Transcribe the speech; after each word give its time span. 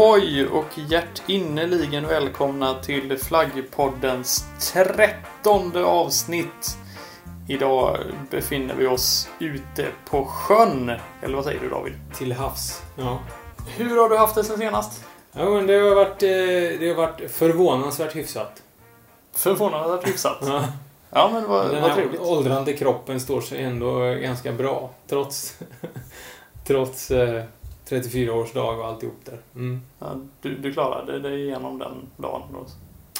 Ohoj 0.00 0.46
och 0.46 0.78
hjärtinnerligen 0.88 2.06
välkomna 2.06 2.74
till 2.74 3.18
Flaggpoddens 3.18 4.44
trettonde 4.72 5.84
avsnitt. 5.84 6.78
Idag 7.48 7.98
befinner 8.30 8.74
vi 8.74 8.86
oss 8.86 9.28
ute 9.38 9.86
på 10.10 10.24
sjön. 10.24 10.92
Eller 11.22 11.36
vad 11.36 11.44
säger 11.44 11.60
du 11.60 11.68
David? 11.68 11.92
Till 12.14 12.32
havs. 12.32 12.82
Ja. 12.96 13.18
Hur 13.76 14.00
har 14.00 14.08
du 14.08 14.16
haft 14.16 14.34
det 14.34 14.44
sen 14.44 14.58
senast? 14.58 15.04
Ja, 15.32 15.50
men 15.50 15.66
det 15.66 15.74
har 15.74 15.94
varit, 15.94 16.22
eh, 16.22 16.28
det 16.80 16.88
har 16.88 16.94
varit 16.94 17.30
förvånansvärt 17.30 18.16
hyfsat. 18.16 18.62
Förvånansvärt 19.32 20.08
hyfsat. 20.08 20.38
Ja. 20.46 20.64
Ja, 21.10 21.30
men 21.32 21.48
vad, 21.48 21.70
Den 21.70 21.82
vad 21.82 21.94
trevligt. 21.94 22.20
åldrande 22.20 22.72
kroppen 22.72 23.20
står 23.20 23.40
sig 23.40 23.62
ändå 23.62 24.14
ganska 24.14 24.52
bra. 24.52 24.90
Trots, 25.08 25.58
trots 26.66 27.10
eh, 27.92 28.00
34 28.02 28.32
års 28.34 28.52
dag 28.52 28.78
och 28.78 28.86
alltihop 28.86 29.16
där. 29.24 29.38
Mm. 29.54 29.80
Ja, 29.98 30.06
du, 30.42 30.54
du 30.56 30.72
klarade 30.72 31.18
dig 31.18 31.42
igenom 31.44 31.78
den 31.78 31.94
dagen. 32.16 32.42
Då. 32.52 32.66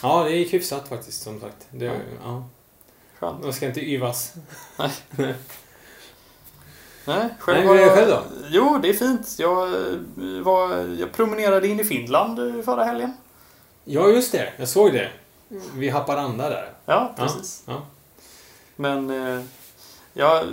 Ja, 0.02 0.24
det 0.24 0.30
gick 0.36 0.52
hyfsat 0.54 0.88
faktiskt 0.88 1.22
som 1.22 1.40
sagt. 1.40 1.66
Det, 1.70 1.84
Ja. 1.84 1.92
ja. 2.24 2.44
Skönt. 3.18 3.42
Man 3.44 3.52
ska 3.52 3.66
inte 3.66 3.80
yvas. 3.80 4.34
Nej, 4.78 4.90
Nej, 7.04 7.28
själv 7.38 7.70
är 7.70 7.74
det 7.74 7.80
jag- 7.80 7.94
själv 7.94 8.10
då? 8.10 8.22
Jo, 8.48 8.78
det 8.82 8.88
är 8.88 8.92
fint. 8.92 9.36
Jag, 9.38 9.68
eh, 9.68 9.98
var, 10.42 10.76
jag 10.98 11.12
promenerade 11.12 11.68
in 11.68 11.80
i 11.80 11.84
Finland 11.84 12.38
eh, 12.38 12.62
förra 12.62 12.84
helgen. 12.84 13.12
Ja, 13.84 14.08
just 14.08 14.32
det. 14.32 14.52
Jag 14.56 14.68
såg 14.68 14.92
det. 14.92 15.10
Vid 15.74 15.92
Haparanda 15.92 16.48
där. 16.48 16.72
Ja, 16.86 17.14
precis. 17.16 17.62
Ja. 17.66 17.82
Men 18.76 19.10
eh, 19.10 19.42
jag 20.12 20.44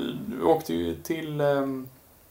åkte 0.44 0.74
ju 0.74 0.96
till, 0.96 1.42
eh, 1.42 1.62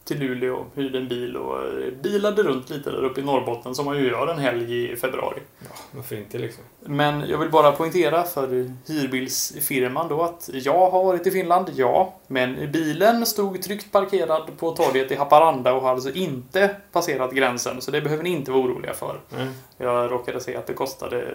till 0.07 0.19
Luleå, 0.19 0.65
hyrde 0.75 0.99
en 0.99 1.09
bil 1.09 1.37
och 1.37 1.59
eh, 1.59 1.93
bilade 2.03 2.43
runt 2.43 2.71
lite 2.71 2.91
där 2.91 3.05
uppe 3.05 3.21
i 3.21 3.25
Norrbotten 3.25 3.75
som 3.75 3.85
man 3.85 3.97
ju 3.97 4.09
gör 4.09 4.27
en 4.27 4.39
helg 4.39 4.93
i 4.93 4.97
februari. 4.97 5.41
Ja, 5.59 5.77
varför 5.91 6.17
inte 6.17 6.39
liksom? 6.39 6.65
Men 6.81 7.29
jag 7.29 7.39
vill 7.39 7.51
bara 7.51 7.73
poängtera 7.73 8.23
för 8.23 8.71
hyrbilsfirman 8.87 10.09
då 10.09 10.23
att 10.23 10.51
jag 10.53 10.91
har 10.91 11.05
varit 11.05 11.27
i 11.27 11.31
Finland, 11.31 11.71
ja. 11.75 12.15
Men 12.27 12.73
bilen 12.73 13.27
stod 13.27 13.63
tryggt 13.63 13.93
parkerad 13.93 14.51
på 14.59 14.71
torget 14.71 15.11
i 15.11 15.15
Haparanda 15.15 15.73
och 15.73 15.83
har 15.83 15.91
alltså 15.91 16.11
inte 16.11 16.77
passerat 16.93 17.33
gränsen. 17.33 17.81
Så 17.81 17.91
det 17.91 18.01
behöver 18.01 18.25
ni 18.25 18.31
inte 18.31 18.51
vara 18.51 18.63
oroliga 18.63 18.95
för. 18.95 19.21
Nej. 19.29 19.49
Jag 19.77 20.13
råkade 20.13 20.41
se 20.41 20.57
att 20.57 20.67
det 20.67 20.73
kostade... 20.73 21.35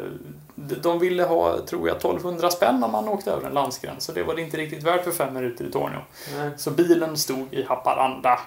De 0.55 0.99
ville 0.99 1.23
ha, 1.23 1.57
tror 1.65 1.87
jag, 1.87 1.97
1200 1.97 2.49
spänn 2.49 2.83
om 2.83 2.91
man 2.91 3.07
åkte 3.07 3.31
över 3.31 3.47
en 3.47 3.53
landsgräns. 3.53 4.03
Så 4.03 4.11
det 4.11 4.23
var 4.23 4.35
det 4.35 4.41
inte 4.41 4.57
riktigt 4.57 4.83
värt 4.83 5.03
för 5.03 5.11
fem 5.11 5.33
minuter 5.33 5.65
i 5.65 5.71
Torneå. 5.71 5.99
Nej. 6.37 6.49
Så 6.57 6.71
bilen 6.71 7.17
stod 7.17 7.53
i 7.53 7.63
Haparanda. 7.63 8.39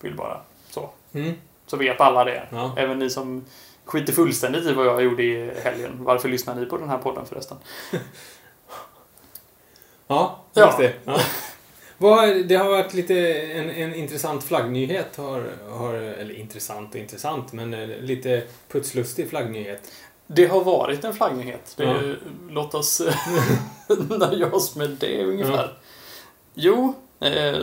Vill 0.00 0.14
bara 0.14 0.40
så. 0.70 0.90
Mm. 1.12 1.34
Så 1.66 1.76
vet 1.76 2.00
alla 2.00 2.24
det. 2.24 2.48
Ja. 2.52 2.74
Även 2.76 2.98
ni 2.98 3.10
som 3.10 3.44
skiter 3.84 4.12
fullständigt 4.12 4.66
i 4.66 4.72
vad 4.72 4.86
jag 4.86 5.02
gjorde 5.02 5.22
i 5.22 5.50
helgen. 5.64 5.92
Varför 5.98 6.28
lyssnar 6.28 6.54
ni 6.54 6.66
på 6.66 6.76
den 6.78 6.88
här 6.88 6.98
podden 6.98 7.26
förresten? 7.26 7.56
Ja, 10.06 10.44
Ja. 10.54 10.66
just 10.66 10.78
det. 10.78 10.92
Ja. 11.04 11.20
Det 12.48 12.54
har 12.56 12.68
varit 12.68 12.94
lite 12.94 13.32
en, 13.42 13.70
en 13.70 13.94
intressant 13.94 14.44
flaggnyhet. 14.44 15.16
Har, 15.16 15.50
har, 15.70 15.94
eller 15.94 16.34
intressant 16.34 16.94
och 16.94 17.00
intressant, 17.00 17.52
men 17.52 17.74
eh, 17.74 17.88
lite 17.88 18.42
putslustig 18.68 19.30
flaggnyhet. 19.30 19.92
Det 20.26 20.46
har 20.46 20.64
varit 20.64 21.04
en 21.04 21.14
flaggnyhet. 21.14 21.74
Det, 21.76 21.84
Ja. 21.84 22.14
Låt 22.50 22.74
oss 22.74 23.02
nöja 24.18 24.46
oss 24.52 24.76
med 24.76 24.90
det 24.90 25.24
ungefär. 25.24 25.78
Jo, 26.54 26.94
eh, 27.20 27.58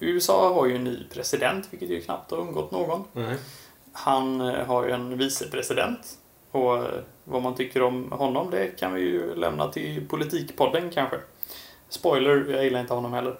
USA 0.00 0.54
har 0.54 0.66
ju 0.66 0.76
en 0.76 0.84
ny 0.84 1.04
president, 1.12 1.68
vilket 1.70 1.88
ju 1.88 2.00
knappt 2.00 2.30
har 2.30 2.38
undgått 2.38 2.70
någon. 2.70 3.04
Nej. 3.12 3.36
Han 3.92 4.40
eh, 4.40 4.66
har 4.66 4.84
ju 4.86 4.90
en 4.90 5.18
vicepresident. 5.18 6.18
Och 6.50 6.76
eh, 6.76 6.84
vad 7.24 7.42
man 7.42 7.54
tycker 7.54 7.82
om 7.82 8.12
honom, 8.12 8.50
det 8.50 8.66
kan 8.66 8.94
vi 8.94 9.00
ju 9.00 9.34
lämna 9.34 9.68
till 9.68 10.08
Politikpodden 10.08 10.90
kanske. 10.90 11.16
Spoiler, 11.88 12.46
jag 12.50 12.64
gillar 12.64 12.80
inte 12.80 12.94
honom 12.94 13.12
heller. 13.12 13.38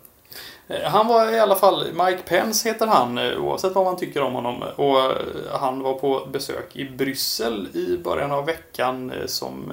Eh, 0.68 0.90
Han 0.90 1.06
var 1.06 1.32
i 1.32 1.40
alla 1.40 1.56
fall, 1.56 1.84
Mike 1.92 2.22
Pence 2.26 2.68
heter 2.68 2.86
han, 2.86 3.18
oavsett 3.18 3.74
vad 3.74 3.84
man 3.84 3.96
tycker 3.96 4.22
om 4.22 4.32
honom. 4.34 4.62
Och 4.62 4.96
han 5.60 5.82
var 5.82 5.94
på 5.94 6.26
besök 6.32 6.76
i 6.76 6.84
Bryssel 6.84 7.68
i 7.74 7.98
början 7.98 8.32
av 8.32 8.46
veckan 8.46 9.12
som 9.26 9.72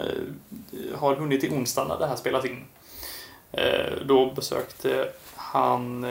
har 0.95 1.15
hunnit 1.15 1.41
till 1.41 1.53
onsdag 1.53 1.87
när 1.87 1.99
det 1.99 2.07
här 2.07 2.15
spelas 2.15 2.45
in. 2.45 2.65
Då 4.05 4.31
besökte 4.35 5.09
han 5.35 6.05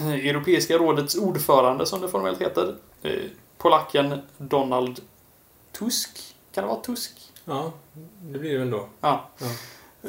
Europeiska 0.00 0.78
rådets 0.78 1.16
ordförande, 1.16 1.86
som 1.86 2.00
det 2.00 2.08
formellt 2.08 2.40
heter, 2.40 2.74
eh, 3.02 3.12
polacken 3.58 4.20
Donald 4.38 5.00
Tusk. 5.78 6.10
Kan 6.52 6.64
det 6.64 6.68
vara 6.68 6.80
Tusk? 6.80 7.12
Ja, 7.44 7.72
det 8.22 8.38
blir 8.38 8.52
det 8.52 8.58
väl 8.58 8.70
då. 8.70 8.86
Ja. 9.00 9.28
Ja. 9.38 9.46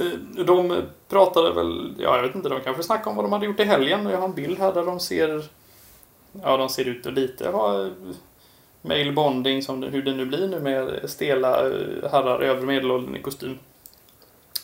Eh, 0.01 0.46
De 0.46 0.81
pratade 1.09 1.53
väl, 1.53 1.96
ja 2.00 2.16
jag 2.16 2.24
vet 2.24 2.35
inte, 2.35 2.50
de 2.50 2.62
kanske 2.62 2.84
snackade 2.84 3.09
om 3.09 3.16
vad 3.16 3.25
de 3.25 3.31
hade 3.34 3.46
gjort 3.46 3.59
i 3.59 3.63
helgen. 3.63 4.06
Jag 4.06 4.18
har 4.18 4.25
en 4.28 4.34
bild 4.34 4.59
här 4.59 4.74
där 4.74 4.85
de 4.85 5.00
ser, 5.00 5.44
ja 6.44 6.57
de 6.57 6.69
ser 6.69 6.85
ut 6.85 7.06
att 7.06 7.13
lite 7.13 7.50
ha 7.50 7.81
eh, 7.85 7.91
male 8.81 9.12
bonding 9.12 9.63
som 9.63 9.84
hur 9.84 10.01
det 10.03 10.13
nu 10.13 10.25
blir 10.25 10.47
nu 10.47 10.59
med 10.59 11.09
stela 11.09 11.68
eh, 11.69 12.12
herrar 12.12 12.40
övre 12.40 12.66
medelåldern 12.66 13.16
i 13.16 13.22
kostym. 13.22 13.59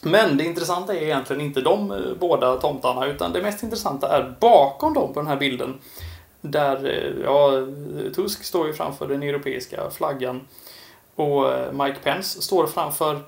Men 0.07 0.37
det 0.37 0.43
intressanta 0.43 0.95
är 0.95 1.01
egentligen 1.01 1.41
inte 1.41 1.61
de 1.61 1.91
eh, 1.91 1.97
båda 2.19 2.55
tomtarna 2.55 3.05
utan 3.05 3.33
det 3.33 3.41
mest 3.41 3.63
intressanta 3.63 4.17
är 4.17 4.35
bakom 4.39 4.93
dem 4.93 5.13
på 5.13 5.19
den 5.19 5.27
här 5.27 5.37
bilden. 5.37 5.77
Där, 6.41 6.85
eh, 6.85 7.23
ja, 7.23 7.51
Tusk 8.15 8.43
står 8.43 8.67
ju 8.67 8.73
framför 8.73 9.07
den 9.07 9.23
europeiska 9.23 9.89
flaggan 9.89 10.41
och 11.15 11.53
eh, 11.53 11.71
Mike 11.71 11.99
Pence 12.03 12.41
står 12.41 12.67
framför 12.67 13.19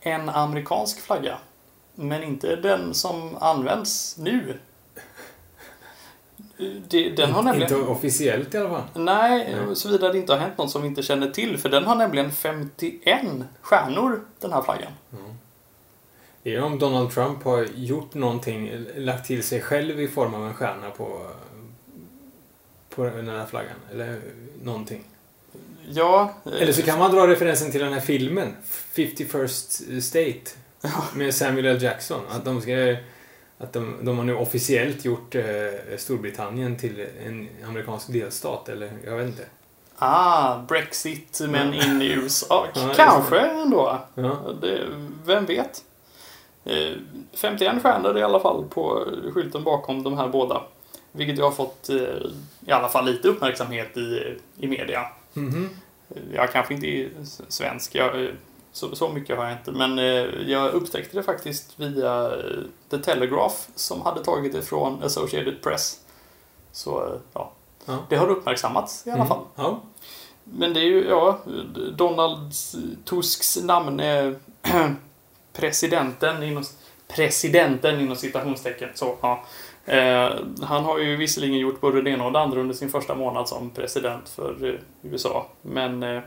en 0.00 0.28
amerikansk 0.28 1.00
flagga. 1.00 1.38
Men 1.94 2.22
inte 2.22 2.56
den 2.56 2.94
som 2.94 3.36
används 3.40 4.16
nu. 4.18 4.58
Den 7.16 7.32
har 7.32 7.42
nämligen... 7.42 7.72
Inte 7.72 7.90
officiellt 7.90 8.54
i 8.54 8.58
alla 8.58 8.68
fall. 8.68 8.82
Nej, 8.94 9.56
Nej. 9.66 9.76
såvida 9.76 10.12
det 10.12 10.18
inte 10.18 10.32
har 10.32 10.40
hänt 10.40 10.58
något 10.58 10.70
som 10.70 10.82
vi 10.82 10.88
inte 10.88 11.02
känner 11.02 11.30
till. 11.30 11.58
För 11.58 11.68
den 11.68 11.84
har 11.84 11.94
nämligen 11.94 12.32
51 12.32 13.20
stjärnor, 13.60 14.20
den 14.40 14.52
här 14.52 14.62
flaggan. 14.62 14.92
Det 16.46 16.54
är 16.54 16.62
om 16.62 16.78
Donald 16.78 17.10
Trump 17.10 17.42
har 17.42 17.66
gjort 17.74 18.14
någonting, 18.14 18.86
lagt 18.96 19.26
till 19.26 19.42
sig 19.42 19.60
själv 19.60 20.00
i 20.00 20.08
form 20.08 20.34
av 20.34 20.46
en 20.46 20.54
stjärna 20.54 20.90
på, 20.90 21.26
på 22.90 23.04
den 23.04 23.28
här 23.28 23.46
flaggan. 23.46 23.76
Eller 23.92 24.20
någonting. 24.62 25.04
Ja, 25.88 26.34
eh, 26.44 26.62
Eller 26.62 26.72
så 26.72 26.82
kan 26.82 26.98
man 26.98 27.10
dra 27.10 27.26
referensen 27.26 27.70
till 27.70 27.80
den 27.80 27.92
här 27.92 28.00
filmen, 28.00 28.56
51st 28.94 30.00
State, 30.00 30.50
med 31.14 31.34
Samuel 31.34 31.66
L. 31.66 31.82
Jackson. 31.82 32.20
Att 32.30 32.44
de 32.44 32.60
ska... 32.60 32.96
Att 33.58 33.72
de, 33.72 33.96
de 34.02 34.18
har 34.18 34.24
nu 34.24 34.34
officiellt 34.34 35.04
gjort 35.04 35.34
eh, 35.34 35.44
Storbritannien 35.96 36.76
till 36.76 37.06
en 37.26 37.48
amerikansk 37.68 38.12
delstat, 38.12 38.68
eller 38.68 38.90
jag 39.04 39.16
vet 39.16 39.26
inte. 39.26 39.44
Ah, 39.96 40.58
Brexit, 40.68 41.40
men 41.48 41.74
in 41.74 42.02
i 42.02 42.06
USA. 42.22 42.66
Kanske 42.96 43.38
ändå. 43.38 44.00
Ja. 44.14 44.54
Det, 44.60 44.80
vem 45.24 45.46
vet? 45.46 45.82
Eh, 46.66 46.92
51 47.32 47.82
stjärnor 47.82 48.18
i 48.18 48.22
alla 48.22 48.40
fall 48.40 48.64
på 48.70 49.04
skylten 49.34 49.64
bakom 49.64 50.02
de 50.02 50.18
här 50.18 50.28
båda. 50.28 50.62
Vilket 51.12 51.38
ju 51.38 51.42
har 51.42 51.50
fått 51.50 51.88
eh, 51.88 51.96
i 52.66 52.70
alla 52.72 52.88
fall 52.88 53.04
lite 53.04 53.28
uppmärksamhet 53.28 53.96
i, 53.96 54.36
i 54.58 54.66
media. 54.66 55.00
Mhm. 55.34 55.68
Jag 56.34 56.52
kanske 56.52 56.74
inte 56.74 56.86
är 56.86 57.08
svensk, 57.48 57.94
jag, 57.94 58.24
eh, 58.24 58.30
så, 58.72 58.96
så 58.96 59.08
mycket 59.08 59.36
har 59.36 59.44
jag 59.44 59.52
inte. 59.52 59.72
Men 59.72 59.98
eh, 59.98 60.50
jag 60.50 60.72
upptäckte 60.72 61.16
det 61.16 61.22
faktiskt 61.22 61.72
via 61.80 62.24
eh, 62.26 62.62
The 62.90 62.98
Telegraph 62.98 63.54
som 63.74 64.02
hade 64.02 64.24
tagit 64.24 64.52
det 64.52 64.62
från 64.62 65.02
Associated 65.02 65.62
Press. 65.62 66.00
Så 66.72 67.04
eh, 67.06 67.12
ja, 67.32 67.52
Ja. 67.88 67.98
det 68.08 68.16
har 68.16 68.28
uppmärksammats 68.28 69.06
i 69.06 69.10
alla 69.10 69.16
Mm. 69.16 69.28
fall. 69.28 69.44
Ja. 69.56 69.80
Men 70.44 70.74
det 70.74 70.80
är 70.80 70.84
ju, 70.84 71.04
ja, 71.08 71.38
Donald 71.96 72.52
Tusks 73.04 73.56
namn 73.62 74.00
är 74.00 74.36
presidenten 75.56 76.42
inom, 76.42 76.64
presidenten 77.08 78.00
inom 78.00 78.16
citationstecken. 78.16 78.88
Så, 78.94 79.16
ja. 79.20 79.44
eh, 79.86 80.30
han 80.62 80.84
har 80.84 80.98
ju 80.98 81.16
visserligen 81.16 81.58
gjort 81.58 81.80
både 81.80 82.02
det 82.02 82.10
ena 82.10 82.24
och 82.24 82.32
det 82.32 82.40
andra 82.40 82.60
under 82.60 82.74
sin 82.74 82.90
första 82.90 83.14
månad 83.14 83.48
som 83.48 83.70
president 83.70 84.28
för 84.28 84.68
eh, 84.68 85.10
USA. 85.10 85.46
Men 85.62 86.02
eh, 86.02 86.22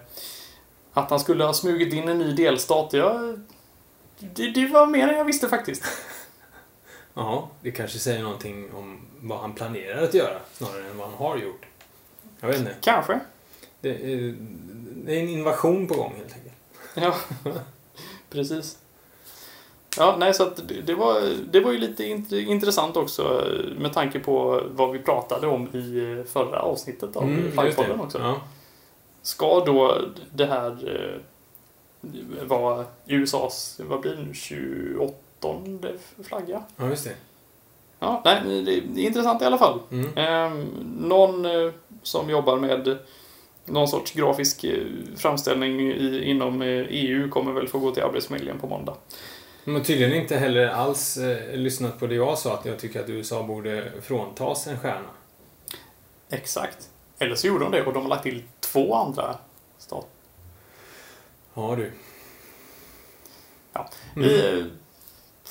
att 0.93 1.09
han 1.09 1.19
skulle 1.19 1.43
ha 1.43 1.53
smugit 1.53 1.93
in 1.93 2.09
en 2.09 2.19
ny 2.19 2.33
delstat, 2.35 2.93
ja, 2.93 3.33
det, 4.19 4.49
det 4.49 4.67
var 4.67 4.87
mer 4.87 5.07
än 5.07 5.17
jag 5.17 5.25
visste 5.25 5.49
faktiskt. 5.49 5.83
Ja, 7.13 7.49
det 7.61 7.71
kanske 7.71 7.99
säger 7.99 8.23
någonting 8.23 8.71
om 8.73 9.01
vad 9.19 9.39
han 9.39 9.53
planerar 9.53 10.03
att 10.03 10.13
göra 10.13 10.39
snarare 10.53 10.89
än 10.89 10.97
vad 10.97 11.07
han 11.07 11.17
har 11.17 11.37
gjort. 11.37 11.65
Jag 12.39 12.47
vet 12.47 12.59
inte. 12.59 12.75
Kanske. 12.81 13.19
Det 13.81 13.89
är, 13.89 14.35
det 15.05 15.15
är 15.15 15.19
en 15.19 15.29
invasion 15.29 15.87
på 15.87 15.93
gång 15.93 16.13
helt 16.17 16.33
enkelt. 16.33 16.55
Ja, 16.93 17.15
precis. 18.29 18.77
Ja, 19.99 20.15
nej, 20.19 20.33
så 20.33 20.43
att 20.43 20.61
det, 20.85 20.93
var, 20.93 21.21
det 21.51 21.59
var 21.59 21.71
ju 21.71 21.77
lite 21.77 22.03
int- 22.03 22.33
intressant 22.39 22.97
också 22.97 23.23
eh, 23.45 23.79
med 23.81 23.93
tanke 23.93 24.19
på 24.19 24.63
vad 24.71 24.91
vi 24.91 24.99
pratade 24.99 25.47
om 25.47 25.67
i 25.73 26.13
eh, 26.19 26.25
förra 26.31 26.59
avsnittet 26.61 27.15
av 27.15 27.23
Mm, 27.23 27.51
Flaggpodden 27.51 27.99
också. 27.99 28.19
Ja. 28.19 28.41
ska 29.21 29.65
då 29.65 29.97
det 30.31 30.45
här 30.45 30.71
eh, 30.95 31.21
vara 32.47 32.85
USAs, 33.07 33.79
vad 33.89 33.99
blir 34.01 34.11
det 34.15 34.23
nu, 34.23 34.33
28 34.33 35.15
flagga? 36.23 36.63
Ja, 36.75 36.89
just 36.89 37.03
det. 37.03 37.13
Ja, 37.99 38.21
nej, 38.25 38.63
det 38.63 39.01
är 39.01 39.05
intressant 39.07 39.41
i 39.41 39.45
alla 39.45 39.57
fall. 39.57 39.79
Mm. 39.91 40.17
Eh, 40.17 40.65
någon 40.99 41.45
eh, 41.45 41.71
som 42.03 42.29
jobbar 42.29 42.57
med 42.57 42.97
någon 43.65 43.87
sorts 43.87 44.11
grafisk 44.11 44.65
framställning 45.17 45.79
i, 45.81 46.23
inom 46.23 46.61
EU 46.61 47.29
kommer 47.29 47.51
väl 47.51 47.67
få 47.67 47.79
gå 47.79 47.91
till 47.91 48.03
Arbetsförmedlingen 48.03 48.59
på 48.59 48.67
måndag. 48.67 48.93
Har 49.73 49.79
tydligen 49.79 50.13
inte 50.13 50.37
heller 50.37 50.67
alls 50.67 51.17
eh, 51.17 51.55
lyssnat 51.55 51.99
på 51.99 52.07
det 52.07 52.15
jag 52.15 52.37
sa, 52.37 52.53
att 52.53 52.65
jag 52.65 52.79
tycker 52.79 53.03
att 53.03 53.09
USA 53.09 53.43
borde 53.43 53.91
fråntas 54.01 54.67
en 54.67 54.79
stjärna. 54.79 55.09
Exakt. 56.29 56.89
Eller 57.19 57.35
så 57.35 57.47
gjorde 57.47 57.63
de 57.63 57.71
det 57.71 57.85
och 57.85 57.93
de 57.93 58.01
har 58.01 58.09
lagt 58.09 58.23
till 58.23 58.43
två 58.59 58.95
andra 58.95 59.37
stater. 59.77 60.09
Ja 61.53 61.75
du. 61.75 61.91
Ja. 63.73 63.89
Mm. 64.15 64.29
Vi, 64.29 64.65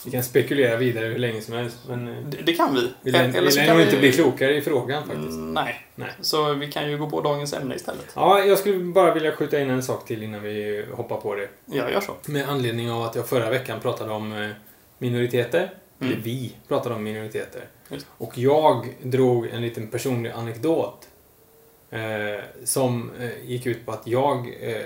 Vi 0.04 0.10
kan 0.10 0.22
spekulera 0.24 0.76
vidare 0.76 1.06
hur 1.06 1.18
länge 1.18 1.40
som 1.40 1.54
helst, 1.54 1.76
men 1.88 2.08
eh, 2.08 2.24
det, 2.24 2.36
det 2.42 2.52
kan 2.52 2.74
vi. 2.74 2.92
vi 3.02 3.10
lär, 3.10 3.24
Eller 3.24 3.40
vi 3.42 3.50
så 3.50 3.58
lär 3.58 3.66
kan 3.66 3.76
nog 3.76 3.84
vi- 3.86 3.90
inte 3.90 4.00
bli 4.00 4.12
klokare 4.12 4.56
i 4.56 4.60
frågan 4.62 5.02
faktiskt. 5.06 5.28
Mm, 5.28 5.54
Nej. 5.54 5.86
Nej. 5.94 6.10
Så 6.20 6.52
vi 6.54 6.72
kan 6.72 6.90
ju 6.90 6.98
gå 6.98 7.10
på 7.10 7.20
dagens 7.20 7.52
ämne 7.52 7.74
istället. 7.74 8.06
Ja, 8.14 8.44
jag 8.44 8.58
skulle 8.58 8.78
bara 8.78 9.14
vilja 9.14 9.32
skjuta 9.32 9.60
in 9.60 9.70
en 9.70 9.82
sak 9.82 10.06
till 10.06 10.22
innan 10.22 10.42
vi 10.42 10.84
hoppar 10.92 11.16
på 11.16 11.34
det. 11.34 11.48
Jag 11.66 11.92
gör 11.92 12.00
så. 12.00 12.16
Med 12.26 12.48
anledning 12.48 12.90
av 12.90 13.02
att 13.02 13.14
jag 13.14 13.28
förra 13.28 13.50
veckan 13.50 13.80
pratade 13.80 14.12
om 14.12 14.32
eh, 14.32 14.48
minoriteter. 14.98 15.70
Mm. 16.00 16.12
Eller 16.12 16.22
vi 16.22 16.54
pratade 16.68 16.94
om 16.94 17.02
minoriteter. 17.04 17.64
Just. 17.90 18.06
Och 18.18 18.38
jag 18.38 18.86
drog 19.02 19.46
en 19.46 19.62
liten 19.62 19.86
personlig 19.88 20.30
anekdot. 20.30 21.08
Eh, 21.90 22.00
som 22.64 23.10
eh, 23.20 23.44
gick 23.50 23.66
ut 23.66 23.86
på 23.86 23.92
att 23.92 24.06
jag 24.06 24.38
eh, 24.60 24.76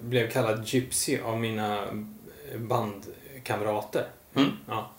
blev 0.00 0.30
kallad 0.30 0.62
gypsy 0.68 1.18
av 1.24 1.40
mina 1.40 1.78
eh, 1.84 2.58
bandkamrater. 3.44 4.06
Mm. 4.34 4.50
Ja. 4.68 4.90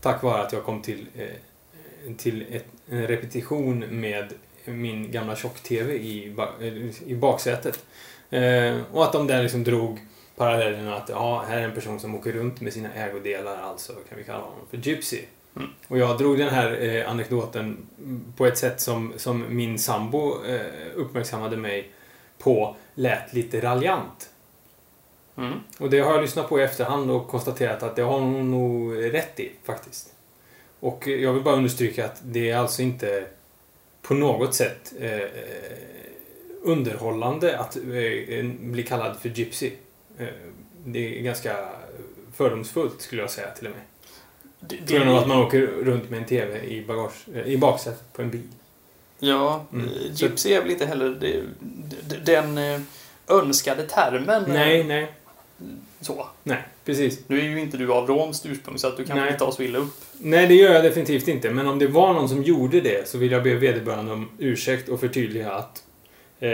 Tack 0.00 0.22
vare 0.22 0.42
att 0.42 0.52
jag 0.52 0.64
kom 0.64 0.82
till, 0.82 1.06
eh, 1.16 2.14
till 2.16 2.46
ett, 2.50 2.66
en 2.88 3.06
repetition 3.06 4.00
med 4.00 4.32
min 4.64 5.12
gamla 5.12 5.36
tjock-tv 5.36 5.94
i, 5.94 6.34
eh, 6.60 7.10
i 7.10 7.14
baksätet. 7.14 7.84
Eh, 8.30 8.76
och 8.92 9.04
att 9.04 9.12
de 9.12 9.26
där 9.26 9.42
liksom 9.42 9.64
drog 9.64 9.98
parallellen 10.36 10.88
att 10.88 11.08
ja, 11.08 11.44
här 11.48 11.58
är 11.58 11.62
en 11.62 11.74
person 11.74 12.00
som 12.00 12.14
åker 12.14 12.32
runt 12.32 12.60
med 12.60 12.72
sina 12.72 12.92
ägodelar, 12.92 13.62
alltså 13.62 13.92
kan 13.92 14.18
vi 14.18 14.24
kalla 14.24 14.38
honom 14.38 14.66
för 14.70 14.76
Gypsy. 14.76 15.20
Mm. 15.56 15.68
Och 15.88 15.98
jag 15.98 16.18
drog 16.18 16.38
den 16.38 16.48
här 16.48 16.82
eh, 16.82 17.10
anekdoten 17.10 17.86
på 18.36 18.46
ett 18.46 18.58
sätt 18.58 18.80
som, 18.80 19.12
som 19.16 19.44
min 19.48 19.78
sambo 19.78 20.44
eh, 20.44 20.60
uppmärksammade 20.94 21.56
mig 21.56 21.90
på 22.38 22.76
lät 22.94 23.32
lite 23.32 23.60
raljant. 23.60 24.30
Mm. 25.38 25.60
Och 25.78 25.90
det 25.90 26.00
har 26.00 26.12
jag 26.12 26.20
lyssnat 26.22 26.48
på 26.48 26.60
i 26.60 26.62
efterhand 26.62 27.10
och 27.10 27.28
konstaterat 27.28 27.82
att 27.82 27.96
det 27.96 28.02
har 28.02 28.20
hon 28.20 28.50
nog 28.50 28.96
rätt 29.14 29.40
i, 29.40 29.50
faktiskt. 29.64 30.12
Och 30.80 31.06
jag 31.08 31.32
vill 31.32 31.42
bara 31.42 31.54
understryka 31.56 32.04
att 32.04 32.20
det 32.22 32.50
är 32.50 32.56
alltså 32.56 32.82
inte 32.82 33.24
på 34.02 34.14
något 34.14 34.54
sätt 34.54 34.92
eh, 35.00 35.20
underhållande 36.62 37.58
att 37.58 37.76
eh, 37.76 38.44
bli 38.60 38.82
kallad 38.88 39.16
för 39.20 39.28
gypsy. 39.28 39.70
Eh, 40.18 40.26
det 40.84 41.18
är 41.18 41.22
ganska 41.22 41.68
fördomsfullt, 42.36 43.00
skulle 43.02 43.22
jag 43.22 43.30
säga 43.30 43.50
till 43.50 43.66
och 43.66 43.72
med. 43.72 43.82
Det, 44.60 44.76
På 44.76 44.92
grund 44.98 45.10
av 45.10 45.16
att 45.16 45.28
man 45.28 45.38
åker 45.38 45.60
runt 45.66 46.10
med 46.10 46.18
en 46.18 46.24
TV 46.24 46.60
i, 46.60 46.84
bagage, 46.86 47.26
eh, 47.34 47.42
i 47.46 47.56
baksätet 47.58 48.12
på 48.12 48.22
en 48.22 48.30
bil. 48.30 48.48
Ja, 49.18 49.64
Mm. 49.72 49.84
eh, 49.86 49.92
gypsy 50.12 50.52
är 50.52 50.62
väl 50.62 50.70
inte 50.70 50.86
heller 50.86 51.08
det, 51.20 51.42
det, 52.08 52.16
den 52.32 52.58
eh, 52.58 52.80
önskade 53.28 53.86
termen. 53.86 54.44
Nej, 54.48 54.84
nej, 54.84 55.12
Så. 56.00 56.26
nej, 56.42 56.62
precis. 56.84 57.20
Nu 57.26 57.38
är 57.38 57.42
ju 57.42 57.60
inte 57.60 57.76
du 57.76 57.92
av 57.92 58.06
romskt 58.06 58.46
ursprung 58.46 58.78
så 58.78 58.88
att 58.88 58.96
du 58.96 59.04
kan 59.04 59.16
Nej. 59.16 59.26
inte 59.26 59.38
ta 59.38 59.44
oss 59.44 59.60
illa 59.60 59.78
upp. 59.78 59.94
Nej, 60.18 60.46
det 60.46 60.54
gör 60.54 60.74
jag 60.74 60.84
definitivt 60.84 61.28
inte. 61.28 61.50
Men 61.50 61.66
om 61.66 61.78
det 61.78 61.86
var 61.86 62.14
någon 62.14 62.28
som 62.28 62.42
gjorde 62.42 62.80
det 62.80 63.08
så 63.08 63.18
vill 63.18 63.32
jag 63.32 63.42
be 63.42 63.54
vederbörande 63.54 64.12
om 64.12 64.28
ursäkt 64.38 64.88
och 64.88 65.00
förtydliga 65.00 65.52
att 65.52 65.84
eh, 66.38 66.50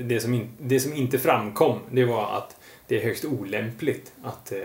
det, 0.00 0.20
som 0.20 0.34
in, 0.34 0.48
det 0.58 0.80
som 0.80 0.94
inte 0.94 1.18
framkom, 1.18 1.78
det 1.90 2.04
var 2.04 2.36
att 2.36 2.56
det 2.86 3.00
är 3.00 3.04
högst 3.04 3.24
olämpligt 3.24 4.12
att 4.22 4.52
eh, 4.52 4.58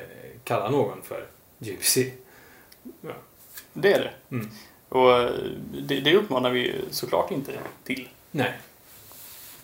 kalla 0.44 0.70
någon 0.70 1.02
för 1.04 1.26
gypsy. 1.60 2.12
Det 3.74 3.94
är 3.94 4.00
det. 4.00 4.36
Mm. 4.36 4.50
Och 4.90 5.20
eh, 5.20 5.32
det, 5.82 6.00
det 6.00 6.16
uppmanar 6.16 6.50
vi 6.50 6.76
såklart 6.92 7.32
inte 7.32 7.52
till. 7.84 8.08
Nej. 8.32 8.54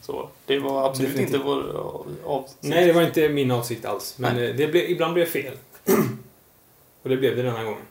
Så 0.05 0.29
det 0.45 0.59
var 0.59 0.87
absolut 0.89 1.11
Definitivt. 1.11 1.35
inte 1.35 1.47
vår 1.47 1.77
av- 1.77 2.15
avsikt. 2.25 2.57
Nej, 2.61 2.85
det 2.85 2.93
var 2.93 3.01
inte 3.01 3.29
min 3.29 3.51
avsikt 3.51 3.85
alls. 3.85 4.17
Men 4.17 4.35
Nej. 4.35 4.49
eh, 4.49 4.55
det 4.55 4.67
blev, 4.67 4.89
ibland 4.89 5.13
blev 5.13 5.25
fel. 5.25 5.53
och 7.03 7.09
det 7.09 7.17
blev 7.17 7.35
det 7.35 7.41
denna 7.43 7.63
gången. 7.63 7.81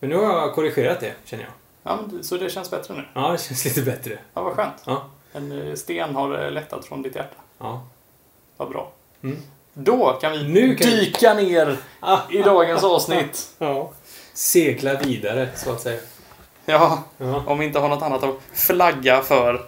Men 0.00 0.10
nu 0.10 0.16
har 0.16 0.24
jag 0.38 0.54
korrigerat 0.54 1.00
det, 1.00 1.12
känner 1.24 1.44
jag. 1.44 1.52
Ja, 1.82 1.98
men, 2.10 2.24
så 2.24 2.36
det 2.36 2.50
känns 2.50 2.70
bättre 2.70 2.94
nu. 2.94 3.04
Ja, 3.14 3.32
det 3.32 3.38
känns 3.38 3.64
lite 3.64 3.82
bättre. 3.82 4.18
Ja, 4.34 4.42
vad 4.42 4.52
skönt. 4.52 4.74
Ja. 4.86 5.04
En 5.32 5.68
eh, 5.68 5.74
sten 5.74 6.14
har 6.14 6.44
eh, 6.44 6.50
lättat 6.50 6.84
från 6.84 7.02
ditt 7.02 7.16
hjärta. 7.16 7.36
Ja. 7.58 7.82
Vad 8.56 8.68
bra. 8.70 8.92
Mm. 9.22 9.36
Då 9.74 10.12
kan 10.20 10.32
vi 10.32 10.42
Nu 10.48 10.74
kan 10.74 10.90
vi- 10.90 10.96
dyka 11.04 11.34
ner 11.34 11.76
Ah, 12.00 12.18
i 12.30 12.42
dagens 12.42 12.84
avsnitt. 12.84 13.48
ja. 13.58 13.92
Segla 14.34 14.98
vidare, 14.98 15.48
så 15.56 15.72
att 15.72 15.80
säga. 15.80 16.00
Ja, 16.66 17.02
Ja. 17.18 17.42
om 17.46 17.58
vi 17.58 17.66
inte 17.66 17.78
har 17.78 17.88
något 17.88 18.02
annat 18.02 18.22
att 18.22 18.34
flagga 18.52 19.22
för. 19.22 19.66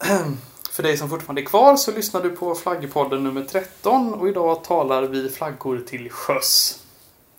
För 0.70 0.82
dig 0.82 0.96
som 0.96 1.10
fortfarande 1.10 1.42
är 1.42 1.44
kvar 1.46 1.76
så 1.76 1.92
lyssnar 1.92 2.22
du 2.22 2.30
på 2.30 2.54
Flaggpodden 2.54 3.24
nummer 3.24 3.44
13 3.44 4.14
och 4.14 4.28
idag 4.28 4.64
talar 4.64 5.02
vi 5.02 5.28
flaggor 5.28 5.82
till 5.86 6.10
sjöss. 6.10 6.84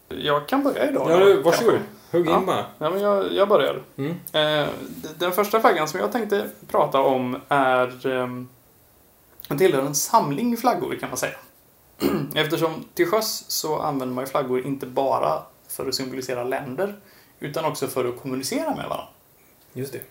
Jag 0.10 0.48
kan 0.48 0.64
börja 0.64 0.90
idag. 0.90 1.12
Ja, 1.12 1.20
då, 1.20 1.42
varsågod. 1.42 1.74
kanske. 1.74 1.82
Hugg 2.12 2.30
in 2.30 2.46
bara. 2.46 2.66
Ja, 2.78 2.90
men 2.90 3.02
jag, 3.02 3.34
jag 3.34 3.48
börjar. 3.50 3.82
Mm. 3.96 4.12
Eh, 4.12 4.70
den 5.18 5.32
första 5.32 5.60
flaggan 5.60 5.88
som 5.88 6.00
jag 6.00 6.12
tänkte 6.12 6.50
prata 6.68 7.02
om 7.02 7.42
är 7.48 8.08
ehm, 8.08 8.48
den 9.48 9.58
tillhör 9.58 9.82
en 9.82 9.96
samling 9.96 10.58
flaggor 10.58 10.96
kan 11.00 11.10
man 11.10 11.18
säga. 11.18 11.38
Eftersom 12.36 12.86
till 12.94 13.08
sjöss 13.08 13.46
så 13.48 13.80
använder 13.80 14.16
man 14.16 14.28
flaggor 14.28 14.66
inte 14.66 14.86
bara 14.86 15.44
för 15.68 15.88
att 15.88 15.96
symbolisera 15.96 16.44
länder 16.44 16.96
utan 17.40 17.66
också 17.66 17.88
för 17.88 18.06
att 18.06 18.22
kommunicera 18.22 18.76
med 18.76 18.90
varandra. 18.90 19.08
Just 19.74 19.94
det. 19.94 20.02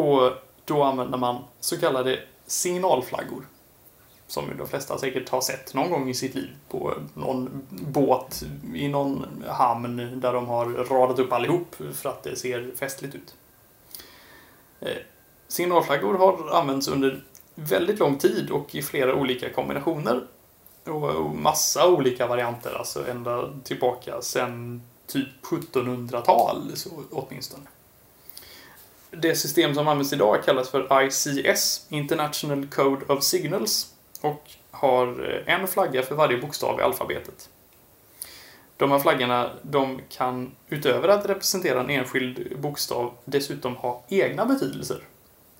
Och 0.00 0.32
då 0.72 0.82
använder 0.82 1.18
man 1.18 1.44
så 1.60 1.78
kallade 1.78 2.20
signalflaggor. 2.46 3.46
Som 4.26 4.48
ju 4.48 4.54
de 4.54 4.68
flesta 4.68 4.98
säkert 4.98 5.28
har 5.28 5.40
sett 5.40 5.74
någon 5.74 5.90
gång 5.90 6.08
i 6.08 6.14
sitt 6.14 6.34
liv 6.34 6.50
på 6.68 6.90
eh, 6.90 7.02
någon 7.14 7.66
båt 7.70 8.42
i 8.74 8.88
någon 8.88 9.44
hamn 9.48 10.20
där 10.20 10.32
de 10.32 10.46
har 10.46 10.66
radat 10.66 11.18
upp 11.18 11.32
allihop 11.32 11.76
för 11.94 12.08
att 12.08 12.22
det 12.22 12.36
ser 12.36 12.72
festligt 12.76 13.14
ut. 13.14 13.34
Eh, 14.80 14.96
signalflaggor 15.48 16.14
har 16.14 16.58
använts 16.60 16.88
under 16.88 17.24
väldigt 17.54 17.98
lång 17.98 18.18
tid 18.18 18.50
och 18.50 18.74
i 18.74 18.82
flera 18.82 19.14
olika 19.14 19.50
kombinationer. 19.50 20.26
Och 20.84 21.04
och 21.04 21.36
massa 21.36 21.88
olika 21.88 22.26
varianter, 22.26 22.74
alltså 22.78 23.08
ända 23.10 23.50
tillbaka 23.64 24.22
sedan 24.22 24.82
typ 25.06 25.28
1700-tal 25.42 26.70
så 26.74 26.90
åtminstone. 27.10 27.64
Det 29.16 29.34
system 29.34 29.74
som 29.74 29.88
används 29.88 30.12
idag 30.12 30.44
kallas 30.44 30.70
för 30.70 31.02
ICS, 31.02 31.86
International 31.88 32.66
Code 32.66 33.04
of 33.08 33.22
Signals, 33.22 33.94
och 34.20 34.50
har 34.70 35.06
eh, 35.46 35.54
en 35.54 35.68
flagga 35.68 36.02
för 36.02 36.14
varje 36.14 36.38
bokstav 36.38 36.80
i 36.80 36.82
alfabetet. 36.82 37.48
De 38.76 38.90
här 38.90 38.98
flaggorna 38.98 39.50
de 39.62 40.00
kan 40.08 40.52
utöver 40.68 41.08
att 41.08 41.26
representera 41.26 41.80
en 41.80 41.90
enskild 41.90 42.60
bokstav 42.60 43.12
dessutom 43.24 43.76
ha 43.76 44.02
egna 44.08 44.46
betydelser 44.46 44.98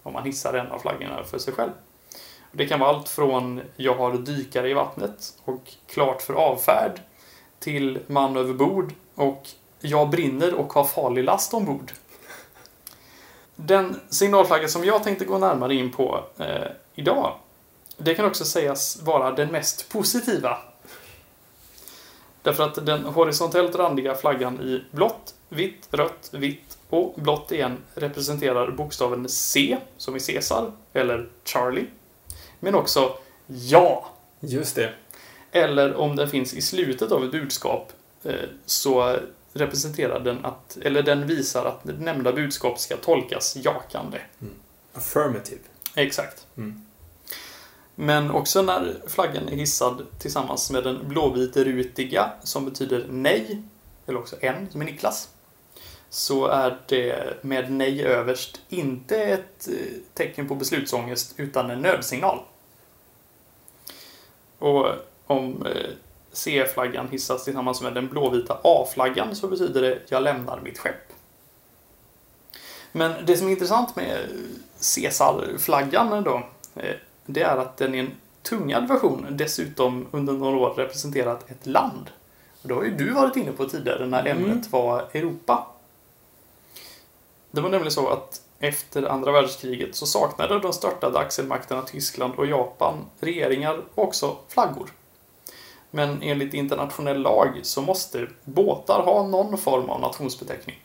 om 0.02 0.12
man 0.12 0.24
hissar 0.24 0.54
en 0.54 0.66
av 0.66 0.78
flaggorna 0.78 1.24
för 1.24 1.38
sig 1.38 1.54
själv. 1.54 1.70
Det 2.52 2.66
kan 2.66 2.80
vara 2.80 2.90
allt 2.90 3.08
från 3.08 3.60
jag 3.76 3.94
har 3.94 4.12
dykare 4.12 4.70
i 4.70 4.74
vattnet 4.74 5.34
och 5.44 5.72
klart 5.86 6.22
för 6.22 6.34
avfärd 6.34 7.00
till 7.58 7.98
man 8.06 8.36
över 8.36 8.54
bord 8.54 8.92
och 9.14 9.48
jag 9.80 10.10
brinner 10.10 10.54
och 10.54 10.72
har 10.72 10.84
farlig 10.84 11.24
last 11.24 11.54
ombord. 11.54 11.92
Den 13.66 14.00
signalflagga 14.08 14.68
som 14.68 14.84
jag 14.84 15.04
tänkte 15.04 15.24
gå 15.24 15.38
närmare 15.38 15.74
in 15.74 15.90
på 15.90 16.24
eh, 16.38 16.70
idag, 16.94 17.34
det 17.96 18.14
kan 18.14 18.24
också 18.24 18.44
sägas 18.44 19.02
vara 19.02 19.30
den 19.30 19.48
mest 19.48 19.88
positiva. 19.88 20.58
Därför 22.42 22.64
att 22.64 22.86
den 22.86 23.04
horisontellt 23.04 23.74
randiga 23.74 24.14
flaggan 24.14 24.60
i 24.60 24.84
blått, 24.90 25.34
vitt, 25.48 25.88
rött, 25.90 26.28
vitt 26.32 26.78
och 26.88 27.14
blått 27.16 27.52
igen 27.52 27.76
representerar 27.94 28.70
bokstaven 28.70 29.28
C, 29.28 29.76
som 29.96 30.16
i 30.16 30.20
Caesar, 30.20 30.72
eller 30.92 31.28
Charlie. 31.44 31.86
Men 32.60 32.74
också 32.74 33.12
ja, 33.46 34.06
Just 34.40 34.76
det. 34.76 34.92
eller 35.52 35.94
om 35.94 36.16
den 36.16 36.28
finns 36.30 36.54
i 36.54 36.62
slutet 36.62 37.12
av 37.12 37.24
ett 37.24 37.32
budskap 37.32 37.92
eh, 38.22 38.34
så 38.66 39.16
representerar 39.52 40.20
den 40.20 40.44
att, 40.44 40.76
eller 40.76 41.02
den 41.02 41.26
visar 41.26 41.64
att 41.64 41.84
nämnda 41.84 42.32
budskap 42.32 42.78
ska 42.78 42.96
tolkas 42.96 43.56
jakande. 43.56 44.18
Affirmative. 44.94 45.60
Exakt. 45.94 46.46
Mm. 46.56 46.84
Men 47.94 48.30
också 48.30 48.62
när 48.62 48.96
flaggan 49.06 49.48
är 49.48 49.56
hissad 49.56 50.06
tillsammans 50.18 50.70
med 50.70 50.84
den 50.84 51.08
blåvit-rutiga, 51.08 52.30
som 52.42 52.64
betyder 52.64 53.06
nej, 53.10 53.62
eller 54.06 54.18
också 54.18 54.36
en, 54.40 54.70
som 54.70 54.80
är 54.80 54.84
Niklas, 54.84 55.28
så 56.10 56.46
är 56.46 56.78
det 56.88 57.38
med 57.42 57.72
nej 57.72 58.02
överst 58.04 58.60
inte 58.68 59.16
ett 59.16 59.68
eh, 59.68 59.74
tecken 60.14 60.48
på 60.48 60.54
beslutsångest, 60.54 61.34
utan 61.36 61.70
en 61.70 61.82
nödsignal. 61.82 62.38
Och 64.58 64.86
om 65.26 65.66
C-flaggan 66.32 67.08
hissas 67.08 67.44
tillsammans 67.44 67.82
med 67.82 67.94
den 67.94 68.08
blåvita 68.08 68.58
A-flaggan 68.64 69.36
så 69.36 69.48
betyder 69.48 69.82
det 69.82 69.98
jag 70.08 70.22
lämnar 70.22 70.60
mitt 70.60 70.78
skepp. 70.78 71.12
Men 72.92 73.26
det 73.26 73.36
som 73.36 73.46
är 73.46 73.50
intressant 73.52 73.96
med 73.96 74.28
Caesar-flaggan 74.94 76.22
då, 76.24 76.42
eh, 76.76 76.94
det 77.26 77.42
är 77.42 77.56
att 77.56 77.76
den 77.76 77.94
är 77.94 77.98
en 77.98 78.10
tungad 78.42 78.88
version 78.88 79.26
dessutom 79.30 80.06
under 80.10 80.32
några 80.32 80.56
år 80.56 80.70
representerat 80.70 81.50
ett 81.50 81.66
land. 81.66 82.10
Och 82.62 82.68
det 82.68 82.74
har 82.74 82.84
ju 82.84 82.90
du 82.96 83.10
varit 83.10 83.36
inne 83.36 83.52
på 83.52 83.64
tidigare 83.68 84.06
när 84.06 84.26
Mm. 84.26 84.44
ämnet 84.44 84.72
var 84.72 85.08
Europa. 85.12 85.66
Det 87.50 87.60
var 87.60 87.68
nämligen 87.70 87.92
så 87.92 88.08
att 88.08 88.42
efter 88.58 89.02
andra 89.02 89.32
världskriget 89.32 89.96
så 89.96 90.06
saknade 90.06 90.58
de 90.58 90.72
störtade 90.72 91.18
axelmakterna 91.18 91.82
Tyskland 91.82 92.34
och 92.36 92.46
Japan 92.46 92.94
regeringar 93.20 93.80
och 93.94 94.04
också 94.04 94.36
flaggor. 94.48 94.88
Men 95.94 96.22
enligt 96.22 96.54
internationell 96.54 97.22
lag 97.22 97.60
så 97.62 97.82
måste 97.82 98.26
båtar 98.44 99.02
ha 99.02 99.26
någon 99.26 99.58
form 99.58 99.90
av 99.90 100.00
nationsbeteckning. 100.00 100.82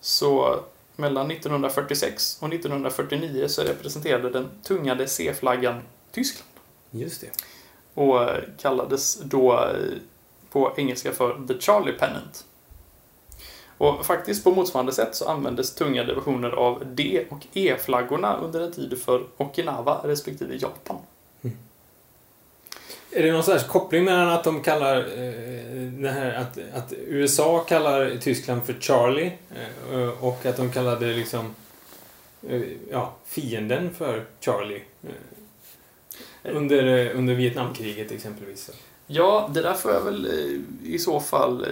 Så 0.00 0.60
mellan 0.96 1.30
1946 1.30 2.38
och 2.40 2.48
1949 2.48 3.48
så 3.48 3.62
representerade 3.62 4.30
den 4.30 4.48
tungade 4.62 5.08
C-flaggan 5.08 5.82
Tyskland 6.10 6.50
Just 6.90 7.20
det. 7.20 7.30
och 7.94 8.22
eh, 8.22 8.42
kallades 8.58 9.20
då 9.20 9.54
eh, 9.54 9.98
på 10.50 10.72
engelska 10.76 11.12
för 11.12 11.46
The 11.48 11.60
Charlie 11.60 11.92
Pennant. 11.92 12.44
Och 13.78 14.06
faktiskt 14.06 14.44
på 14.44 14.50
motsvarande 14.50 14.92
sätt 14.92 15.14
så 15.14 15.28
användes 15.28 15.74
tungade 15.74 16.14
versioner 16.14 16.50
av 16.50 16.82
D 16.86 17.24
och 17.30 17.46
E-flaggorna 17.52 18.36
under 18.36 18.60
en 18.60 18.72
tid 18.72 18.98
för 19.02 19.26
Okinawa 19.36 20.00
respektive 20.04 20.56
Japan. 20.56 20.98
Är 23.10 23.22
det 23.22 23.32
någon 23.32 23.42
slags 23.42 23.64
koppling 23.64 24.04
mellan 24.04 24.28
att 24.28 24.44
de 24.44 24.62
kallar 24.62 24.98
eh, 24.98 25.90
det 25.92 26.10
här 26.10 26.34
att, 26.34 26.58
att 26.74 26.92
USA 27.06 27.58
kallar 27.60 28.16
Tyskland 28.20 28.64
för 28.64 28.76
Charlie 28.80 29.32
eh, 29.92 30.24
och 30.24 30.46
att 30.46 30.56
de 30.56 30.72
kallade 30.72 31.06
liksom 31.06 31.54
eh, 32.48 32.62
ja, 32.90 33.14
fienden 33.26 33.94
för 33.94 34.24
Charlie 34.40 34.82
eh, 35.02 36.56
under, 36.56 36.86
eh, 36.86 37.18
under 37.18 37.34
Vietnamkriget 37.34 38.12
exempelvis. 38.12 38.70
Ja, 39.06 39.50
det 39.54 39.62
där 39.62 39.74
får 39.74 39.92
jag 39.92 40.00
väl 40.00 40.26
eh, 40.26 40.90
i 40.92 40.98
så 40.98 41.20
fall 41.20 41.64
eh, 41.64 41.70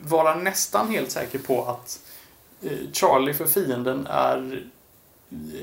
vara 0.00 0.34
nästan 0.34 0.90
helt 0.90 1.10
säker 1.10 1.38
på 1.38 1.64
att 1.64 2.00
eh, 2.62 2.78
Charlie 2.92 3.34
för 3.34 3.46
fienden 3.46 4.06
är 4.10 4.64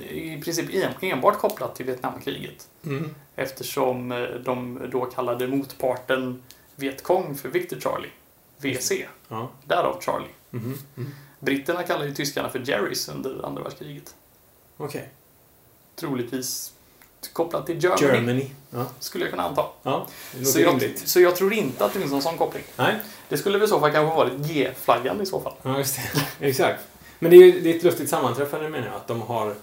i 0.10 0.42
princip 0.44 0.74
en- 0.74 0.94
enbart 1.12 1.38
kopplat 1.40 1.76
till 1.76 1.86
Vietnamkriget. 1.86 2.68
Mm. 2.86 3.16
Eftersom 3.36 4.12
eh, 4.12 4.22
de 4.22 4.82
då 4.92 5.06
kallade 5.06 5.48
motparten 5.48 6.44
Vietkong 6.76 7.36
för 7.38 7.50
Victor 7.50 7.80
Charlie. 7.80 8.10
VC. 8.58 8.92
Ja. 9.28 9.50
Därav 9.66 10.02
Charlie. 10.02 10.30
Mhm. 10.50 10.78
Mm. 10.98 11.10
Britterna 11.40 11.84
kallade 11.84 12.08
ju 12.10 12.16
tyskarna 12.16 12.50
för 12.50 12.70
Jerrys 12.70 13.10
under 13.10 13.46
andra 13.46 13.64
världskriget. 13.64 14.16
Okej. 14.78 15.10
Troligtvis 15.96 16.74
kopplat 17.34 17.66
till 17.66 17.84
Germany, 17.84 18.02
Germany. 18.16 18.50
Ja. 18.70 18.86
skulle 19.00 19.24
jag 19.24 19.32
kunna 19.32 19.44
anta. 19.44 19.66
ja. 19.84 20.08
Så 20.46 20.60
jag, 20.60 20.94
så 21.06 21.20
jag 21.22 21.36
tror 21.36 21.54
inte 21.54 21.86
att 21.86 21.94
det 21.94 22.00
finns 22.00 22.12
någon 22.12 22.22
sån 22.22 22.38
koppling. 22.38 22.64
Nej. 22.78 22.96
Det 23.30 23.38
skulle 23.38 23.58
väl 23.58 23.66
i 23.66 23.70
så 23.70 23.80
fall 23.80 23.92
kanske 23.92 24.16
varit 24.16 24.34
G-flaggan 24.48 25.22
i 25.22 25.26
så 25.26 25.40
fall. 25.42 25.54
Ja, 25.62 25.78
just 25.78 25.96
det. 25.96 26.26
Exakt. 26.48 26.82
Men 27.22 27.32
det 27.32 27.38
är 27.38 27.46
ju 27.46 27.62
det 27.62 27.72
är 27.72 27.76
ett 27.76 27.84
lustigt 27.84 28.10
sammanträffande 28.10 28.70
menar 28.70 28.88
jag, 28.88 28.96
att 28.96 29.08
de 29.08 29.22
har 29.22 29.56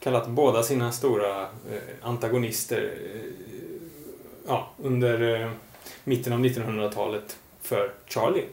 kallat 0.00 0.28
båda 0.28 0.62
sina 0.62 0.92
stora 0.92 1.42
eh, 1.42 1.48
antagonister 2.02 2.94
eh, 3.14 3.20
ja, 4.46 4.70
under 4.82 5.42
eh, 5.42 5.50
mitten 6.04 6.32
av 6.32 6.38
1900-talet 6.38 7.36
för 7.62 7.92
Charlie. 8.06 8.44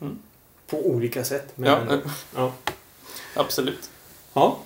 Mm. 0.00 0.18
På 0.66 0.86
olika 0.86 1.24
sätt. 1.24 1.52
Men 1.54 1.70
Ja, 1.70 1.78
ändå. 1.78 2.00
ja. 2.34 2.52
absolut. 3.34 3.90
ja. 4.32 4.58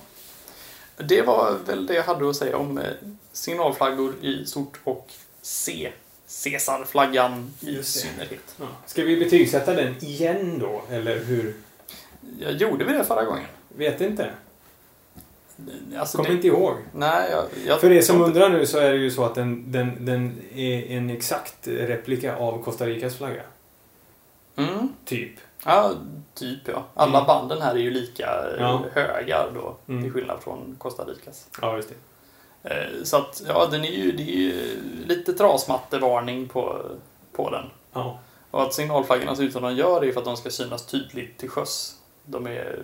Det 0.97 1.21
var 1.21 1.57
väl 1.65 1.85
det 1.85 1.93
jag 1.93 2.03
hade 2.03 2.29
att 2.29 2.35
säga 2.35 2.57
om 2.57 2.77
eh, 2.77 2.93
signalflaggor 3.31 4.13
i 4.21 4.45
stort 4.45 4.79
och 4.83 5.11
C. 5.41 5.91
Caesarflaggan 6.43 7.53
i 7.59 7.83
synnerhet. 7.83 8.55
ja. 8.59 8.67
Ska 8.85 9.03
vi 9.03 9.19
betygsätta 9.19 9.73
den 9.73 10.03
igen 10.03 10.59
då, 10.59 10.81
eller 10.89 11.19
hur? 11.19 11.55
Jag 12.39 12.53
gjorde 12.53 12.85
vi 12.85 12.93
det 12.93 13.03
förra 13.03 13.23
gången? 13.25 13.45
Vet 13.67 14.01
inte. 14.01 14.29
Alltså, 15.99 16.17
Kommer 16.17 16.29
det, 16.29 16.35
inte 16.35 16.47
ihåg. 16.47 16.75
Nej, 16.93 17.29
jag, 17.31 17.43
jag 17.67 17.81
För 17.81 17.91
er 17.91 18.01
som 18.01 18.21
undrar 18.21 18.49
nu 18.49 18.65
så 18.65 18.77
är 18.77 18.91
det 18.91 18.97
ju 18.97 19.11
så 19.11 19.23
att 19.25 19.35
den, 19.35 19.71
den, 19.71 20.05
den 20.05 20.37
är 20.55 20.97
en 20.97 21.09
exakt 21.09 21.67
replika 21.67 22.35
av 22.37 22.63
Costa 22.63 22.85
Ricas 22.85 23.15
flagga. 23.17 23.41
Mm. 24.55 24.93
Typ. 25.05 25.31
Ja, 25.65 25.91
typ 26.33 26.59
ja. 26.67 26.83
Alla 26.93 27.17
Mm. 27.17 27.27
banden 27.27 27.61
här 27.61 27.71
är 27.75 27.79
ju 27.79 27.91
lika 27.91 28.25
eh, 28.25 28.59
Ja. 28.61 28.83
höga 28.93 29.45
då, 29.55 29.75
Mm. 29.87 30.03
till 30.03 30.11
skillnad 30.13 30.39
från 30.43 30.75
Costa 30.79 31.03
Ricas. 31.03 31.47
Ja, 31.61 31.75
just 31.75 31.89
det. 31.89 32.69
Eh, 32.69 33.03
Så 33.03 33.17
att, 33.17 33.41
ja, 33.47 33.67
den 33.71 33.83
är 33.85 33.91
ju, 33.91 34.11
det 34.11 34.23
är 34.23 34.35
ju 34.37 34.77
lite 35.07 35.33
trasmattevarning 35.33 36.47
på, 36.47 36.81
på 37.31 37.49
den. 37.49 37.65
Ja. 37.93 38.19
Och 38.51 38.61
att 38.63 38.73
signalflaggorna 38.73 39.35
ser 39.35 39.43
ut 39.43 39.53
som 39.53 39.61
de 39.63 39.75
gör 39.75 40.05
är 40.05 40.11
för 40.11 40.19
att 40.19 40.25
de 40.25 40.37
ska 40.37 40.49
synas 40.49 40.85
tydligt 40.85 41.37
till 41.37 41.49
sjöss. 41.49 41.95
De 42.29 42.47
är 42.47 42.79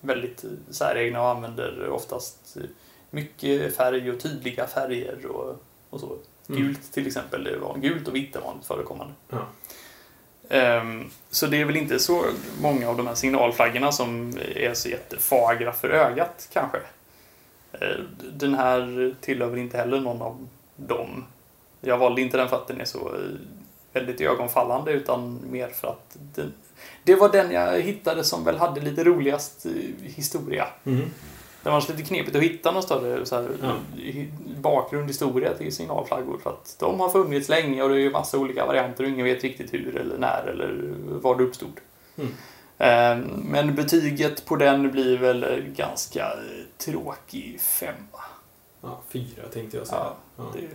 väldigt 0.00 0.44
säregna 0.70 1.22
och 1.22 1.28
använder 1.28 1.88
oftast 1.88 2.56
mycket 3.10 3.76
färg 3.76 4.10
och 4.10 4.20
tydliga 4.20 4.66
färger 4.66 5.26
och, 5.26 5.56
och 5.90 6.00
så. 6.00 6.16
Mm. 6.48 6.62
Gult 6.62 6.92
till 6.92 7.06
exempel, 7.06 7.44
det 7.44 7.58
var, 7.58 7.78
gult 7.78 8.08
och 8.08 8.14
vitt 8.14 8.36
är 8.36 8.40
vanligt 8.40 8.66
förekommande. 8.66 9.14
Ja. 9.28 9.46
Ehm, 10.48 11.10
så 11.30 11.46
det 11.46 11.60
är 11.60 11.64
väl 11.64 11.76
inte 11.76 11.98
så 11.98 12.24
många 12.60 12.88
av 12.88 12.96
de 12.96 13.06
här 13.06 13.14
signalflaggorna 13.14 13.92
som 13.92 14.38
är 14.54 14.74
så 14.74 14.88
jättefagra 14.88 15.72
för 15.72 15.88
ögat 15.88 16.48
kanske. 16.52 16.78
Eh, 17.72 18.00
Den 18.32 18.54
här 18.54 19.14
tillhör 19.20 19.48
väl 19.48 19.58
inte 19.58 19.76
heller 19.76 20.00
någon 20.00 20.22
av 20.22 20.48
dem. 20.76 21.24
Jag 21.80 21.98
valde 21.98 22.20
inte 22.20 22.36
den 22.36 22.48
för 22.48 22.56
att 22.56 22.68
den 22.68 22.80
är 22.80 22.84
så 22.84 23.14
eh, 23.14 23.20
väldigt 23.92 24.20
ögonfallande 24.20 24.92
utan 24.92 25.40
mer 25.50 25.68
för 25.68 25.88
att 25.88 26.16
den, 26.34 26.52
det 27.02 27.14
var 27.14 27.28
den 27.28 27.50
jag 27.50 27.80
hittade 27.80 28.24
som 28.24 28.44
väl 28.44 28.56
hade 28.58 28.80
lite 28.80 29.04
roligast 29.04 29.66
historia. 30.02 30.66
Mm. 30.84 31.10
Det 31.62 31.70
var 31.70 31.80
lite 31.80 32.02
knepigt 32.02 32.36
att 32.36 32.42
hitta 32.42 32.70
någon 32.72 32.82
större 32.82 33.26
så 33.26 33.36
här, 33.36 33.48
Ja. 33.62 33.72
hi- 33.96 34.30
bakgrundhistoria 34.60 35.54
till 35.54 35.74
signalflaggor 35.76 36.38
för 36.42 36.50
att 36.50 36.76
de 36.78 37.00
har 37.00 37.08
funnits 37.08 37.48
länge 37.48 37.82
och 37.82 37.88
det 37.88 37.94
är 37.94 37.98
ju 37.98 38.10
massa 38.10 38.38
olika 38.38 38.66
varianter 38.66 39.04
och 39.04 39.10
ingen 39.10 39.24
vet 39.24 39.42
riktigt 39.44 39.74
hur 39.74 39.96
eller 39.96 40.18
när 40.18 40.46
eller 40.46 40.94
var 41.20 41.34
det 41.36 41.44
uppstod. 41.44 41.80
Mm. 42.16 42.32
Eh, 42.78 43.26
Men 43.44 43.74
betyget 43.74 44.44
på 44.46 44.56
den 44.56 44.90
blir 44.90 45.18
väl 45.18 45.64
ganska 45.76 46.32
tråkig 46.78 47.60
femma. 47.60 48.22
ja, 48.82 49.00
fyra 49.08 49.48
tänkte 49.52 49.76
jag 49.76 49.86
säga. 49.86 50.12
Ja, 50.36 50.44
det 50.52 50.58
är 50.58 50.68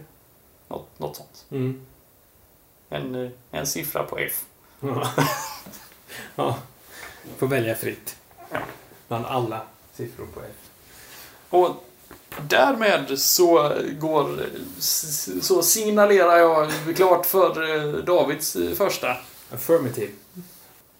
något, 0.67 0.99
något 0.99 1.15
sånt. 1.15 1.45
Mm. 1.51 1.81
En, 2.89 3.31
en 3.51 3.67
siffra 3.67 4.03
på 4.03 4.17
F. 4.17 4.43
Ja. 4.79 5.07
ja. 6.35 6.57
Får 7.37 7.47
välja 7.47 7.75
fritt. 7.75 8.15
Bland 9.07 9.25
alla 9.25 9.61
siffror 9.93 10.25
på 10.33 10.39
F. 10.39 10.69
Och 11.49 11.83
därmed 12.41 13.19
så 13.19 13.73
går 13.99 14.45
så 15.41 15.61
signalerar 15.63 16.37
jag 16.37 16.71
klart 16.95 17.25
för 17.25 18.01
Davids 18.01 18.57
första. 18.75 19.17
Affirmative. 19.51 20.11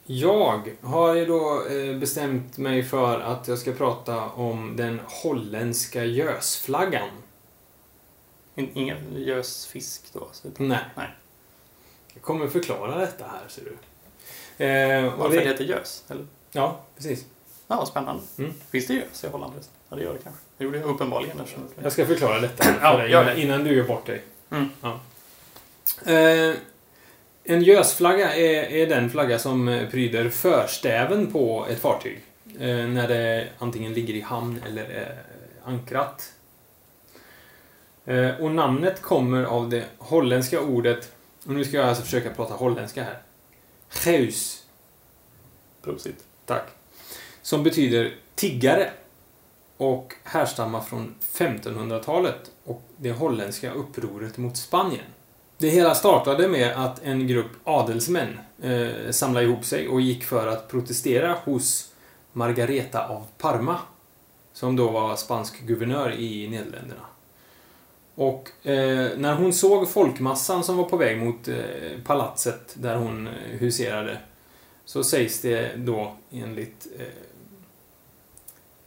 Jag 0.06 0.70
har 0.82 1.13
ju 1.13 1.25
då 1.25 1.65
eh, 1.68 1.98
bestämt 1.98 2.58
mig 2.58 2.84
för 2.84 3.20
att 3.20 3.48
jag 3.48 3.60
ska 3.60 3.72
prata 3.72 4.25
om 4.30 4.75
den 4.77 5.01
holländska 5.08 6.06
gösflaggan. 6.06 7.10
In- 8.56 8.72
Ingen 8.74 9.24
gös 9.24 9.65
fisk 9.65 10.01
då. 10.13 10.27
Så 10.32 10.48
Nej. 10.58 10.80
Nej. 10.96 11.08
Jag 12.13 12.24
kommer 12.24 12.48
förklara 12.48 12.98
detta 12.98 13.25
här, 13.27 13.41
ser 13.48 13.63
du. 13.63 13.77
Eh, 14.62 15.13
varför 15.18 15.36
det 15.36 15.44
det, 15.44 15.50
heter 15.50 15.63
gös? 15.63 16.03
Eller? 16.10 16.25
ja, 16.51 16.80
precis. 16.98 17.25
Ja, 17.68 17.75
vad 17.75 17.88
spännande. 17.88 18.24
Mm. 18.38 18.53
Finns 18.72 18.88
det 18.88 18.94
gös 18.94 19.24
i 19.24 19.27
Holland? 19.27 19.53
Ja, 19.89 19.96
det 19.96 20.03
gör 20.03 20.13
det 20.13 20.20
kanske. 20.24 20.41
Det 20.58 20.63
gjorde 20.63 20.77
jag 20.77 20.89
uppenbarligen. 20.89 21.39
Eftersom... 21.39 21.63
Jag 21.84 21.91
ska 21.91 22.06
förklara 22.06 22.39
detta 22.39 22.63
för 22.63 22.80
Ja, 22.82 22.98
dig 22.98 23.12
innan, 23.12 23.38
innan 23.38 23.63
du 23.63 23.75
gör 23.75 23.84
bort 23.84 24.06
dig. 24.06 24.22
Mm. 24.51 24.70
Ja. 24.82 25.00
Eh, 26.12 26.56
en 27.44 27.62
gösflagga 27.63 28.36
är, 28.36 28.63
är 28.72 28.88
den 28.88 29.10
flagga 29.10 29.39
som 29.39 29.68
eh, 29.68 29.89
pryder 29.89 30.30
förstäven 30.30 31.32
på 31.32 31.65
ett 31.70 31.80
fartyg. 31.80 32.24
Eh, 32.60 32.88
när 32.88 33.08
det 33.08 33.48
antingen 33.60 33.94
ligger 33.94 34.13
i 34.13 34.22
hamn 34.22 34.62
eller 34.68 34.84
är 34.84 35.18
ankrat. 35.63 36.34
Eh, 38.06 38.41
och 38.41 38.51
namnet 38.51 39.01
kommer 39.01 39.44
av 39.44 39.70
det 39.70 39.86
holländska 39.98 40.62
ordet, 40.62 41.12
och 41.46 41.53
nu 41.53 41.65
ska 41.65 41.77
jag 41.77 41.88
alltså 41.88 42.03
försöka 42.03 42.30
prata 42.30 42.53
holländska 42.53 43.03
här. 43.03 43.18
Geus, 43.93 44.63
Prosit. 45.81 46.25
tack. 46.45 46.67
Som 47.41 47.63
betyder 47.63 48.15
tiggare. 48.36 48.91
Och 49.77 50.13
härstammar 50.24 50.81
från 50.81 51.15
1500-talet 51.33 52.51
och 52.63 52.81
det 52.98 53.12
holländska 53.12 53.74
upproret 53.74 54.38
mot 54.38 54.57
Spanien. 54.57 55.05
Det 55.57 55.69
hela 55.69 55.95
startade 55.95 56.48
med 56.48 56.86
att 56.86 57.03
en 57.03 57.27
grupp 57.27 57.51
adelsmän 57.63 58.39
eh, 58.62 59.12
samlade 59.12 59.45
ihop 59.45 59.65
sig 59.65 59.88
och 59.88 60.01
gick 60.01 60.24
för 60.24 60.48
att 60.48 60.67
protestera 60.67 61.38
hos 61.43 61.93
Margareta 62.33 63.07
av 63.07 63.25
Parma. 63.38 63.79
Som 64.53 64.75
då 64.75 64.91
var 64.91 65.15
spansk 65.15 65.62
guvernör 65.62 66.12
i 66.12 66.48
Nederländerna. 66.50 67.05
Och 68.22 68.68
eh, 68.68 69.18
när 69.18 69.36
hon 69.36 69.54
såg 69.54 69.90
folkmassan 69.90 70.63
som 70.63 70.78
var 70.78 70.84
på 70.84 70.98
väg 70.98 71.18
mot 71.18 71.48
eh, 71.48 71.56
palatset 72.06 72.74
där 72.74 72.96
hon 72.96 73.28
eh, 73.28 73.34
huserade 73.60 74.18
så 74.86 75.04
sägs 75.04 75.42
det 75.42 75.75
då 75.75 76.16
enligt 76.32 76.88
eh, 77.00 77.06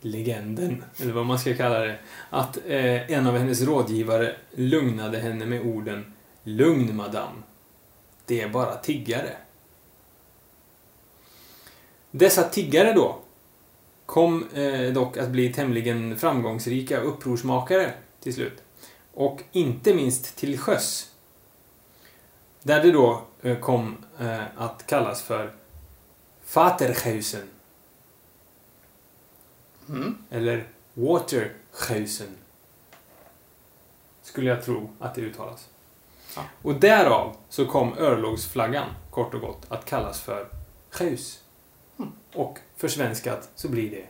legenden, 0.01 0.85
eller 0.97 1.13
vad 1.13 1.27
man 1.27 1.39
ska 1.39 1.55
kalla 1.55 1.79
det, 1.79 1.99
att 2.31 2.57
eh, 2.67 3.11
en 3.11 3.27
av 3.27 3.39
hennes 3.39 3.63
rådgivare 3.63 4.37
lugnade 4.51 5.19
henne 5.19 5.47
med 5.47 5.67
orden 5.67 6.13
Lugn 6.43 6.97
madam. 6.97 7.43
Det 8.27 8.41
är 8.41 8.49
bara 8.49 8.77
tiggare. 8.77 9.37
Dessa 12.11 12.43
tiggare 12.43 12.93
då 12.93 13.19
kom 14.07 14.49
eh, 14.55 14.93
dock 14.93 15.17
att 15.17 15.29
bli 15.29 15.53
tämligen 15.53 16.19
framgångsrika 16.19 17.01
upprorsmakare 17.01 17.93
till 18.21 18.35
slut. 18.35 18.64
Och 19.15 19.43
inte 19.53 19.95
minst 19.95 20.37
till 20.37 20.59
sjöss. 20.59 21.11
Där 22.63 22.83
det 22.83 22.93
då 22.93 23.23
eh, 23.43 23.59
kom 23.59 23.97
eh, 24.21 24.43
att 24.57 24.87
kallas 24.87 25.23
för 25.23 25.53
Vaterhuisen. 26.55 27.49
Mm. 29.89 30.19
Eller 30.31 30.69
Waterhuisen. 30.95 32.37
Skulle 34.23 34.51
jag 34.51 34.65
tro 34.65 34.91
att 34.99 35.15
det 35.15 35.21
uttalas. 35.21 35.69
Ja. 36.37 36.43
Och 36.63 36.75
därav 36.75 37.37
så 37.49 37.67
kom 37.67 37.99
örlogsflaggan, 37.99 38.89
kort 39.11 39.35
och 39.35 39.41
gott, 39.41 39.63
att 39.69 39.85
kallas 39.85 40.21
för 40.21 40.49
Sjös. 40.91 41.41
Mm. 41.99 42.13
Och 42.35 42.59
försvenskat 42.77 43.49
så 43.55 43.69
blir 43.69 43.91
det 43.91 44.07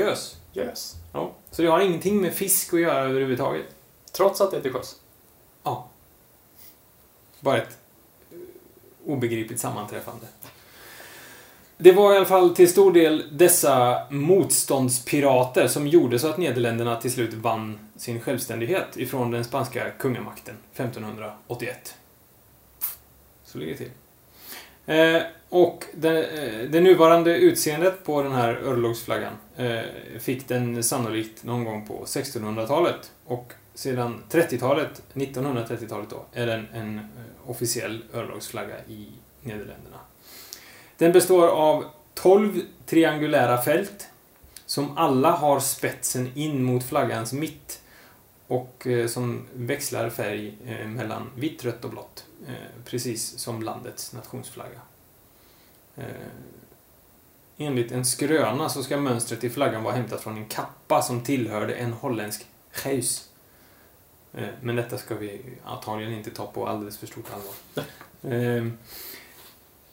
gös. 0.00 0.36
Gös. 0.64 0.96
Ja. 1.12 1.32
Så 1.50 1.62
det 1.62 1.68
har 1.68 1.80
ingenting 1.80 2.20
med 2.20 2.34
fisk 2.34 2.74
att 2.74 2.80
göra 2.80 2.98
överhuvudtaget. 2.98 3.66
Trots 4.12 4.40
att 4.40 4.50
det 4.50 4.56
är 4.56 4.60
till 4.60 4.72
sjöss. 4.72 4.96
Ja. 5.62 5.88
Bara 7.40 7.58
ett 7.58 7.78
eh, 8.30 8.38
obegripligt 9.06 9.60
sammanträffande. 9.60 10.26
Det 11.80 11.92
var 11.92 12.14
i 12.14 12.16
alla 12.16 12.26
fall 12.26 12.54
till 12.54 12.68
stor 12.68 12.92
del 12.92 13.38
dessa 13.38 14.06
motståndspirater 14.10 15.68
som 15.68 15.86
gjorde 15.88 16.18
så 16.18 16.28
att 16.28 16.38
Nederländerna 16.38 17.00
till 17.00 17.12
slut 17.12 17.34
vann 17.34 17.78
sin 17.96 18.20
självständighet 18.20 18.96
ifrån 18.96 19.30
den 19.30 19.44
spanska 19.44 19.90
kungamakten 19.90 20.54
1581. 20.74 21.94
Så 23.44 23.58
ligger 23.58 23.72
det 23.72 23.78
till. 23.78 23.90
Eh, 24.88 25.22
och 25.48 25.84
det, 25.92 26.24
eh, 26.24 26.70
det 26.70 26.80
nuvarande 26.80 27.36
utseendet 27.36 28.04
på 28.04 28.22
den 28.22 28.32
här 28.32 28.54
örlogsflaggan 28.54 29.32
eh, 29.56 29.80
fick 30.20 30.48
den 30.48 30.82
sannolikt 30.82 31.44
någon 31.44 31.64
gång 31.64 31.86
på 31.86 32.04
1600-talet. 32.04 33.12
Och 33.24 33.52
sedan 33.74 34.22
30-talet, 34.30 35.02
1930-talet 35.14 36.10
då, 36.10 36.24
är 36.32 36.46
den 36.46 36.66
en 36.74 36.98
eh, 36.98 37.50
officiell 37.50 38.02
örlogsflagga 38.14 38.74
i 38.88 39.06
Nederländerna. 39.42 39.98
Den 40.96 41.12
består 41.12 41.48
av 41.48 41.84
12 42.14 42.60
triangulära 42.86 43.62
fält 43.62 44.08
som 44.66 44.98
alla 44.98 45.30
har 45.30 45.60
spetsen 45.60 46.32
in 46.34 46.62
mot 46.62 46.84
flaggans 46.84 47.32
mitt 47.32 47.82
och 48.46 48.86
eh, 48.86 49.06
som 49.06 49.46
växlar 49.54 50.10
färg 50.10 50.58
eh, 50.66 50.86
mellan 50.86 51.30
vitt, 51.34 51.64
rött 51.64 51.84
och 51.84 51.90
blått. 51.90 52.24
Eh, 52.46 52.54
precis 52.84 53.38
som 53.38 53.62
landets 53.62 54.12
nationsflagga. 54.12 54.80
Eh, 55.96 56.04
enligt 57.56 57.92
en 57.92 58.04
skröna 58.04 58.68
så 58.68 58.82
ska 58.82 58.96
mönstret 58.96 59.44
i 59.44 59.50
flaggan 59.50 59.82
vara 59.82 59.94
hämtat 59.94 60.20
från 60.20 60.36
en 60.36 60.46
kappa 60.46 61.02
som 61.02 61.20
tillhörde 61.20 61.74
en 61.74 61.92
holländsk 61.92 62.46
geus. 62.84 63.28
Eh, 64.34 64.48
men 64.62 64.76
detta 64.76 64.98
ska 64.98 65.14
vi 65.14 65.40
antagligen 65.64 66.12
inte 66.12 66.30
ta 66.30 66.46
på 66.46 66.66
alldeles 66.66 66.98
för 66.98 67.06
stort 67.06 67.26
allvar. 67.32 67.54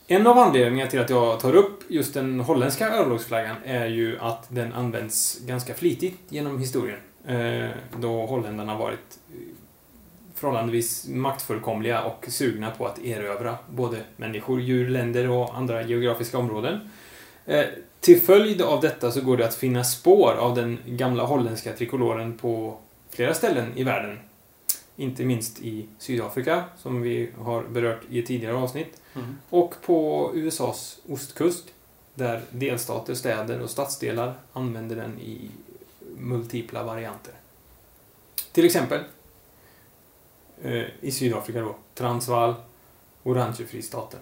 En 0.08 0.28
av 0.28 0.38
anledningarna 0.38 0.92
till 0.92 1.00
att 1.00 1.10
jag 1.10 1.40
tar 1.40 1.56
upp 1.56 1.84
just 1.88 2.14
den 2.14 2.40
holländska 2.40 2.90
örlogsflaggan 2.90 3.56
är 3.64 3.86
ju 3.86 4.20
att 4.20 4.46
den 4.50 4.74
används 4.74 5.40
ganska 5.40 5.74
flitigt 5.74 6.20
genom 6.30 6.60
historien. 6.60 7.00
Då 7.98 8.26
holländarna 8.26 8.78
varit 8.78 9.20
förhållandevis 10.36 11.08
maktfullkomliga 11.08 12.04
och 12.04 12.26
sugna 12.30 12.72
på 12.72 12.88
att 12.88 13.00
erövra 13.00 13.58
både 13.70 13.98
människor, 14.18 14.62
djur, 14.62 14.90
länder 14.90 15.30
och 15.30 15.58
andra 15.58 15.84
geografiska 15.84 16.38
områden. 16.38 16.90
Eh, 17.46 17.66
till 18.00 18.22
följd 18.22 18.62
av 18.62 18.82
detta 18.82 19.12
så 19.12 19.22
går 19.22 19.38
det 19.38 19.46
att 19.46 19.56
finna 19.56 19.84
spår 19.84 20.32
av 20.32 20.56
den 20.56 20.80
gamla 20.86 21.24
holländska 21.24 21.74
trikoloren 21.74 22.38
på 22.38 22.78
flera 23.10 23.34
ställen 23.34 23.78
i 23.78 23.84
världen. 23.84 24.20
Inte 24.96 25.26
minst 25.26 25.62
i 25.62 25.88
Sydafrika, 26.00 26.64
som 26.78 27.02
vi 27.02 27.30
har 27.40 27.64
berört 27.64 28.02
i 28.10 28.20
ett 28.20 28.26
tidigare 28.26 28.56
avsnitt. 28.56 29.02
Mm. 29.16 29.38
Och 29.50 29.76
på 29.82 30.32
USAs 30.36 31.00
ostkust, 31.10 31.64
där 32.14 32.42
delstater, 32.52 33.14
städer 33.14 33.62
och 33.62 33.70
stadsdelar 33.70 34.34
använder 34.54 34.96
den 34.96 35.20
i 35.20 35.50
multipla 36.18 36.84
varianter. 36.84 37.34
Till 38.52 38.66
exempel 38.66 39.00
Eh, 40.64 40.86
i 41.02 41.12
Sydafrika 41.12 41.62
då, 41.62 41.76
Transvaal, 41.94 42.56
Orangefristaten, 43.24 44.20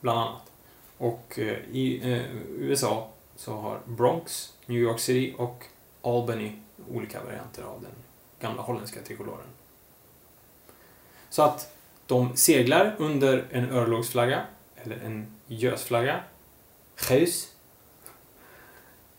bland 0.00 0.18
annat. 0.18 0.52
Och 0.98 1.38
eh, 1.38 1.58
i 1.72 2.12
eh, 2.12 2.36
USA 2.58 3.08
så 3.36 3.54
har 3.54 3.80
Bronx, 3.84 4.52
New 4.66 4.78
York 4.78 5.00
City 5.00 5.34
och 5.38 5.64
Albany 6.02 6.52
olika 6.90 7.24
varianter 7.24 7.62
av 7.62 7.82
den 7.82 7.92
gamla 8.40 8.62
holländska 8.62 9.00
trikoloren. 9.00 9.46
Så 11.30 11.42
att 11.42 11.76
de 12.06 12.36
seglar 12.36 12.96
under 12.98 13.44
en 13.50 13.70
örlogsflagga, 13.70 14.46
eller 14.76 14.96
en 14.96 15.26
gösflagga, 15.46 16.20
geus, 16.96 17.52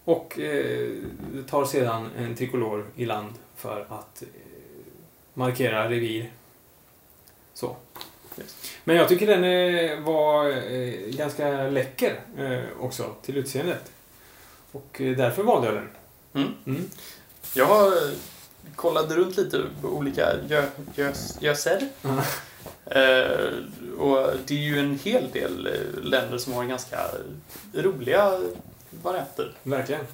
och 0.04 0.40
eh, 0.40 1.04
tar 1.48 1.66
sedan 1.66 2.10
en 2.18 2.36
trikolor 2.36 2.86
i 2.96 3.06
land 3.06 3.34
för 3.56 3.82
att 3.90 4.22
eh, 4.22 4.28
markera 5.34 5.90
revir. 5.90 6.32
Så. 7.58 7.76
Men 8.84 8.96
jag 8.96 9.10
tycker 9.10 9.28
den 9.28 9.43
eh, 9.43 10.00
var 10.00 10.50
eh, 10.50 10.93
ganska 11.10 11.63
läcker 11.63 12.20
eh, 12.38 12.63
också 12.80 13.15
till 13.22 13.38
utseendet. 13.38 13.91
Och 14.72 14.96
därför 15.00 15.43
valde 15.43 15.67
jag 15.67 15.76
den. 15.76 15.89
Mm. 16.34 16.54
Mm. 16.65 16.89
Jag 17.54 17.93
kollat 18.76 19.12
runt 19.12 19.38
lite 19.38 19.63
på 19.82 19.88
olika 19.88 20.34
gö, 20.48 20.65
gös, 20.96 21.38
göser. 21.41 21.89
Ja. 22.02 22.24
Eh, 22.86 23.50
och 24.00 24.30
det 24.46 24.54
är 24.54 24.60
ju 24.60 24.80
en 24.80 25.00
hel 25.00 25.32
del 25.32 25.70
länder 26.04 26.38
som 26.38 26.54
har 26.54 26.63
ganska 26.63 26.98
roliga 27.74 28.39
varianter. 29.04 29.56
Verkligen. 29.63 30.06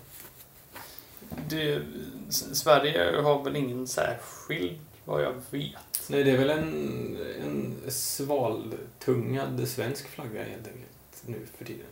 Det, 1.49 1.82
Sverige 2.29 3.21
har 3.21 3.43
väl 3.43 3.56
ingen 3.56 3.88
särskild, 3.88 4.79
vad 5.06 5.23
jag 5.23 5.34
vet. 5.49 5.92
Nej, 6.10 6.24
det 6.24 6.32
är 6.32 6.38
väl 6.38 6.50
en, 6.50 7.18
en 7.46 7.92
svaltungad 7.92 9.68
svensk 9.68 10.08
flagga 10.08 10.44
helt 10.44 10.68
enkelt 10.68 11.24
nu 11.26 11.48
för 11.58 11.66
tiden. 11.66 11.86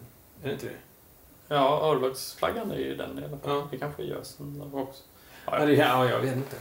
Är 0.43 0.47
det 0.47 0.53
inte 0.53 0.65
det? 0.65 0.75
Ja, 1.47 1.81
örlogsflaggan 1.89 2.71
är 2.71 2.77
ju 2.77 2.95
den 2.95 3.19
i 3.19 3.25
alla 3.25 3.37
fall. 3.37 3.39
Ja. 3.55 3.67
Det 3.71 3.77
kanske 3.77 4.03
är 4.03 4.05
gösen 4.05 4.61
också. 4.73 5.03
Ja, 5.45 5.59
Ja, 5.65 5.69
ja 5.71 6.09
jag 6.09 6.19
vet 6.19 6.35
inte. 6.35 6.55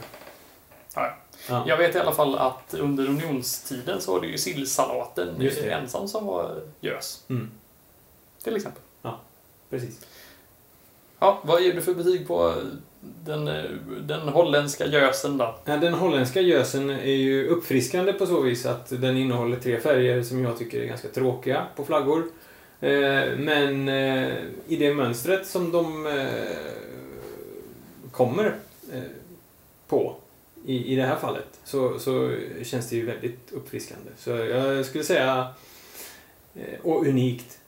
Ja. 0.95 1.17
Ja. 1.49 1.63
Jag 1.67 1.77
vet 1.77 1.95
i 1.95 1.99
alla 1.99 2.11
fall 2.11 2.37
att 2.37 2.73
under 2.73 3.09
unionstiden 3.09 4.01
så 4.01 4.13
var 4.13 4.21
det 4.21 4.27
ju 4.27 4.37
sillsalaten 4.37 5.41
ensam 5.71 6.07
som 6.07 6.25
var 6.25 6.61
gös. 6.79 7.23
Mm, 7.29 7.51
Till 8.43 8.55
exempel. 8.55 8.83
precis. 9.69 9.99
Ja, 11.23 11.41
vad 11.43 11.63
ger 11.63 11.73
du 11.73 11.81
för 11.81 11.93
betyg 11.93 12.27
på 12.27 12.49
eh, 12.49 12.55
den, 13.25 13.47
eh, 13.47 13.63
den 14.01 14.27
holländska 14.27 14.85
gösen 14.85 15.37
då? 15.37 15.55
Ja, 15.65 15.77
den 15.77 15.93
holländska 15.93 16.41
gösen 16.41 16.89
är 16.89 17.15
ju 17.15 17.47
uppfriskande 17.47 18.13
på 18.13 18.25
så 18.25 18.41
vis 18.41 18.65
att 18.65 18.89
den 18.89 19.17
innehåller 19.17 19.59
tre 19.59 19.79
färger 19.79 20.23
som 20.23 20.43
jag 20.43 20.57
tycker 20.57 20.81
är 20.81 20.85
ganska 20.85 21.07
tråkiga 21.07 21.65
på 21.75 21.85
flaggor. 21.85 22.23
Eh, 22.79 23.37
men 23.37 23.89
i 24.67 24.75
det 24.79 24.93
mönstret 24.93 25.47
som 25.47 25.71
de 25.71 26.07
kommer 28.11 28.55
på 29.87 30.15
i, 30.65 30.93
i 30.93 30.95
det 30.95 31.03
här 31.03 31.15
fallet 31.15 31.59
så, 31.63 31.99
så 31.99 32.35
känns 32.63 32.89
det 32.89 32.95
ju 32.95 33.05
väldigt 33.05 33.51
uppfriskande. 33.51 34.11
Så 34.17 34.29
jag 34.29 34.85
skulle 34.85 35.03
säga, 35.03 35.47
och 36.83 37.07
unikt, 37.07 37.59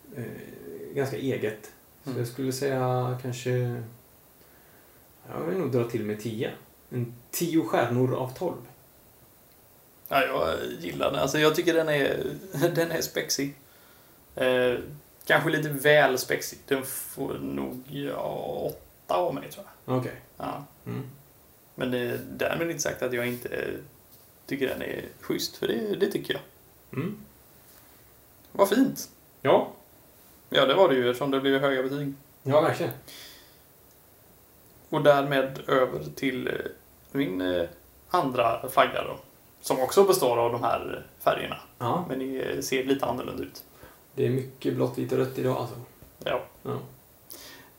ganska 0.94 1.18
eget. 1.18 1.72
Så 2.04 2.12
jag 2.18 2.28
skulle 2.28 2.52
säga 2.52 3.18
kanske, 3.22 3.82
jag 5.30 5.42
vill 5.48 5.58
nog 5.58 5.72
dra 5.72 5.84
till 5.90 6.06
med 6.06 6.20
10. 6.20 6.52
En 6.90 7.14
10 7.32 7.64
stjärnor 7.64 8.16
av 8.16 8.34
12. 8.38 8.56
Ja, 10.08 10.24
jag 10.26 10.58
gillar 10.80 11.12
den. 11.12 11.20
Alltså, 11.20 11.40
jag 11.40 11.56
tycker 11.56 11.74
den 11.74 11.90
är, 11.90 12.26
den 12.76 12.92
är 12.92 13.02
spexig. 13.02 13.56
Eh, 14.36 14.80
kanske 15.26 15.50
lite 15.50 15.70
väl 15.70 16.18
spexig. 16.18 16.60
Den 16.68 16.86
får 16.86 17.34
nog 17.34 17.84
ja, 17.90 18.72
åtta 19.06 19.16
av 19.16 19.36
mig, 19.36 19.52
tror 19.52 19.66
jag. 19.86 19.98
Okej. 19.98 20.16
Ja. 20.38 20.66
Mm. 20.86 21.04
Men 21.76 21.94
är 21.94 22.20
därmed 22.32 22.70
inte 22.70 22.84
sagt 22.84 23.02
att 23.02 23.14
jag 23.14 23.28
inte 23.28 23.68
tycker 24.46 24.68
den 24.68 24.82
är 24.82 25.06
schysst, 25.20 25.56
för 25.56 25.68
det, 25.68 25.96
det 25.96 26.12
tycker 26.12 26.34
jag. 26.34 26.42
Mm. 27.00 27.18
Vad 28.52 28.70
fint! 28.70 29.10
Ja, 29.42 29.72
Ja, 30.54 30.66
det 30.66 30.74
var 30.74 30.90
det 30.90 30.96
ju 30.96 31.10
eftersom 31.10 31.32
det 31.32 31.40
blev 31.42 31.62
höga 31.62 31.84
betyg. 31.84 32.14
ja 32.44 32.62
verkligen. 32.62 32.92
Och 34.90 35.02
därmed 35.04 35.60
över 35.68 36.00
till 36.16 36.48
eh, 36.48 36.54
min 37.12 37.42
eh, 37.42 37.64
andra 38.10 38.70
flagga 38.70 39.04
då. 39.04 39.18
Som 39.62 39.80
också 39.80 40.04
består 40.04 40.38
av 40.38 40.52
de 40.52 40.64
här 40.64 41.06
färgerna. 41.20 41.58
Ja, 41.80 42.06
Men 42.10 42.20
det 42.20 42.66
ser 42.66 42.84
lite 42.84 43.06
annorlunda 43.06 43.44
ut. 43.44 43.64
det 44.16 44.26
är 44.26 44.30
mycket 44.30 44.74
blått, 44.74 44.98
vitt 44.98 45.12
och 45.12 45.18
rött 45.18 45.38
idag 45.38 45.58
alltså. 45.58 45.76
Ja. 46.24 46.42
Ja. 46.64 46.78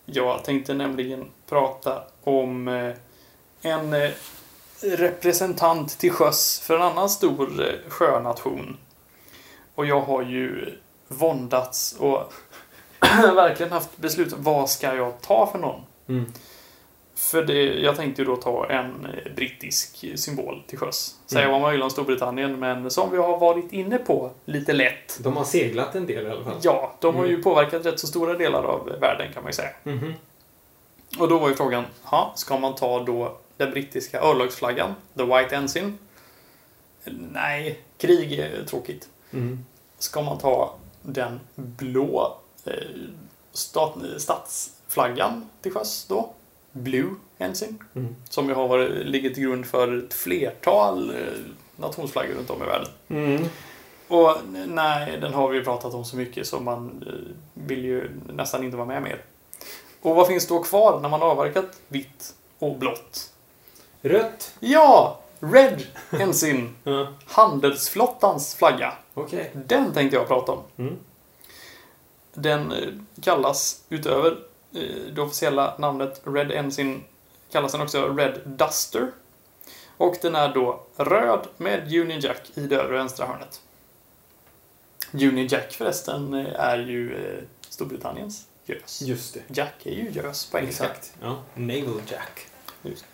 Jag 0.04 0.44
tänkte 0.44 0.74
nämligen 0.74 1.24
prata 1.48 2.02
om 2.24 2.68
eh, 2.68 2.94
en 3.62 3.92
eh, 3.92 4.10
representant 4.82 5.98
till 5.98 6.10
sjöss 6.12 6.60
för 6.60 6.76
en 6.76 6.82
annan 6.82 7.10
stor 7.10 7.62
eh, 7.68 7.90
sjönation. 7.90 8.76
Och 9.74 9.86
jag 9.86 10.00
har 10.00 10.22
ju 10.22 10.74
våndats 11.08 11.92
och 11.98 12.32
verkligen 13.34 13.72
haft 13.72 13.96
beslut. 13.98 14.32
Vad 14.36 14.70
ska 14.70 14.94
jag 14.96 15.20
ta 15.20 15.46
för 15.52 15.58
någon? 15.58 15.80
Mm. 16.08 16.32
För 17.16 17.42
det, 17.42 17.62
jag 17.62 17.96
tänkte 17.96 18.22
ju 18.22 18.26
då 18.26 18.36
ta 18.36 18.66
en 18.70 19.06
eh, 19.06 19.32
brittisk 19.36 20.04
symbol 20.16 20.62
till 20.66 20.78
sjöss. 20.78 21.14
Säga 21.26 21.40
Mm. 21.42 21.52
vad 21.52 21.60
man 21.60 21.72
vill 21.72 21.82
om 21.82 21.90
Storbritannien, 21.90 22.58
men 22.58 22.90
som 22.90 23.10
vi 23.10 23.16
har 23.16 23.38
varit 23.38 23.72
inne 23.72 23.98
på 23.98 24.30
lite 24.44 24.72
lätt. 24.72 25.18
De 25.22 25.36
har 25.36 25.44
seglat 25.44 25.94
en 25.94 26.06
del 26.06 26.26
i 26.26 26.30
alla 26.30 26.44
fall. 26.44 26.56
Ja, 26.62 26.94
de 27.00 27.14
har 27.16 27.24
ju 27.24 27.30
Mm. 27.30 27.42
påverkat 27.42 27.86
rätt 27.86 28.00
så 28.00 28.06
stora 28.06 28.34
delar 28.34 28.62
av 28.64 28.86
världen 29.00 29.32
kan 29.34 29.42
man 29.42 29.48
ju 29.50 29.54
säga. 29.54 29.70
Mhm. 29.82 30.14
Och 31.18 31.28
då 31.28 31.38
var 31.38 31.48
ju 31.48 31.54
frågan, 31.54 31.84
ha, 32.02 32.32
ska 32.36 32.58
man 32.58 32.74
ta 32.74 33.04
då 33.04 33.36
den 33.56 33.70
brittiska 33.70 34.20
örlogsflaggan, 34.20 34.94
the 35.16 35.22
white 35.24 35.56
ensign? 35.56 35.98
Nej, 37.32 37.78
krig 37.98 38.32
är 38.38 38.64
tråkigt. 38.64 39.08
Mm. 39.32 39.64
Ska 39.98 40.22
man 40.22 40.38
ta 40.38 40.74
den 41.02 41.40
blå 41.54 42.36
stat, 43.52 43.96
statsflaggan 44.18 45.48
till 45.62 45.72
sjöss 45.72 46.06
då? 46.08 46.32
Blue 46.72 47.10
ensign? 47.38 47.84
Mm. 47.94 48.16
Som 48.28 48.48
ju 48.48 48.54
har 48.54 48.68
varit, 48.68 49.06
ligger 49.06 49.30
till 49.30 49.42
grund 49.42 49.66
för 49.66 49.98
ett 49.98 50.14
flertal 50.14 51.10
eh, 51.10 51.16
nationsflaggor 51.76 52.34
runt 52.34 52.50
om 52.50 52.62
i 52.62 52.66
världen. 52.66 52.88
Mm. 53.08 53.44
Och 54.08 54.36
nej, 54.68 55.18
den 55.20 55.34
har 55.34 55.48
vi 55.48 55.58
ju 55.58 55.64
pratat 55.64 55.94
om 55.94 56.04
så 56.04 56.16
mycket 56.16 56.46
så 56.46 56.60
man 56.60 57.04
eh, 57.06 57.34
vill 57.54 57.84
ju 57.84 58.10
nästan 58.28 58.64
inte 58.64 58.76
vara 58.76 58.86
med 58.86 59.02
mer. 59.02 59.22
Och 60.02 60.14
vad 60.14 60.26
finns 60.26 60.46
då 60.46 60.62
kvar 60.62 61.00
när 61.00 61.08
man 61.08 61.20
har 61.20 61.28
avverkat 61.28 61.80
vitt 61.88 62.34
och 62.58 62.78
blått? 62.78 63.32
Rött. 64.02 64.54
Ja! 64.60 65.20
Red 65.40 65.82
Ensign, 66.10 66.74
handelsflottans 67.26 68.54
flagga. 68.54 68.92
Okej. 69.14 69.50
Den 69.54 69.92
tänkte 69.92 70.16
jag 70.16 70.28
prata 70.28 70.52
om. 70.52 70.62
Mm. 70.76 70.96
Den 72.34 72.72
eh, 72.72 72.88
kallas 73.22 73.84
utöver 73.88 74.38
eh, 74.74 75.12
det 75.14 75.20
officiella 75.20 75.74
namnet 75.78 76.22
Red 76.24 76.50
Ensign 76.52 77.04
kallas 77.52 77.72
den 77.72 77.80
också 77.80 78.08
Red 78.08 78.40
Duster. 78.44 79.10
Och 79.96 80.16
den 80.22 80.34
är 80.34 80.54
då 80.54 80.82
röd 80.96 81.46
med 81.56 81.94
Union 81.94 82.20
Jack 82.20 82.50
i 82.54 82.60
det 82.60 82.76
övre 82.76 82.96
vänstra 82.96 83.26
hörnet. 83.26 83.60
Union 85.12 85.46
Jack 85.46 85.72
förresten 85.72 86.34
eh, 86.34 86.60
är 86.60 86.78
ju 86.78 87.16
Storbritanniens 87.68 88.46
gös. 88.66 89.02
Just 89.02 89.34
det. 89.34 89.42
Jack 89.48 89.86
är 89.86 89.90
ju 89.90 90.10
gös 90.10 90.46
på 90.50 90.58
engelska. 90.58 90.84
Exakt. 90.84 91.12
Ja. 91.22 91.42
Naval 91.54 92.02
Jack. 92.10 92.46
Just. 92.82 93.04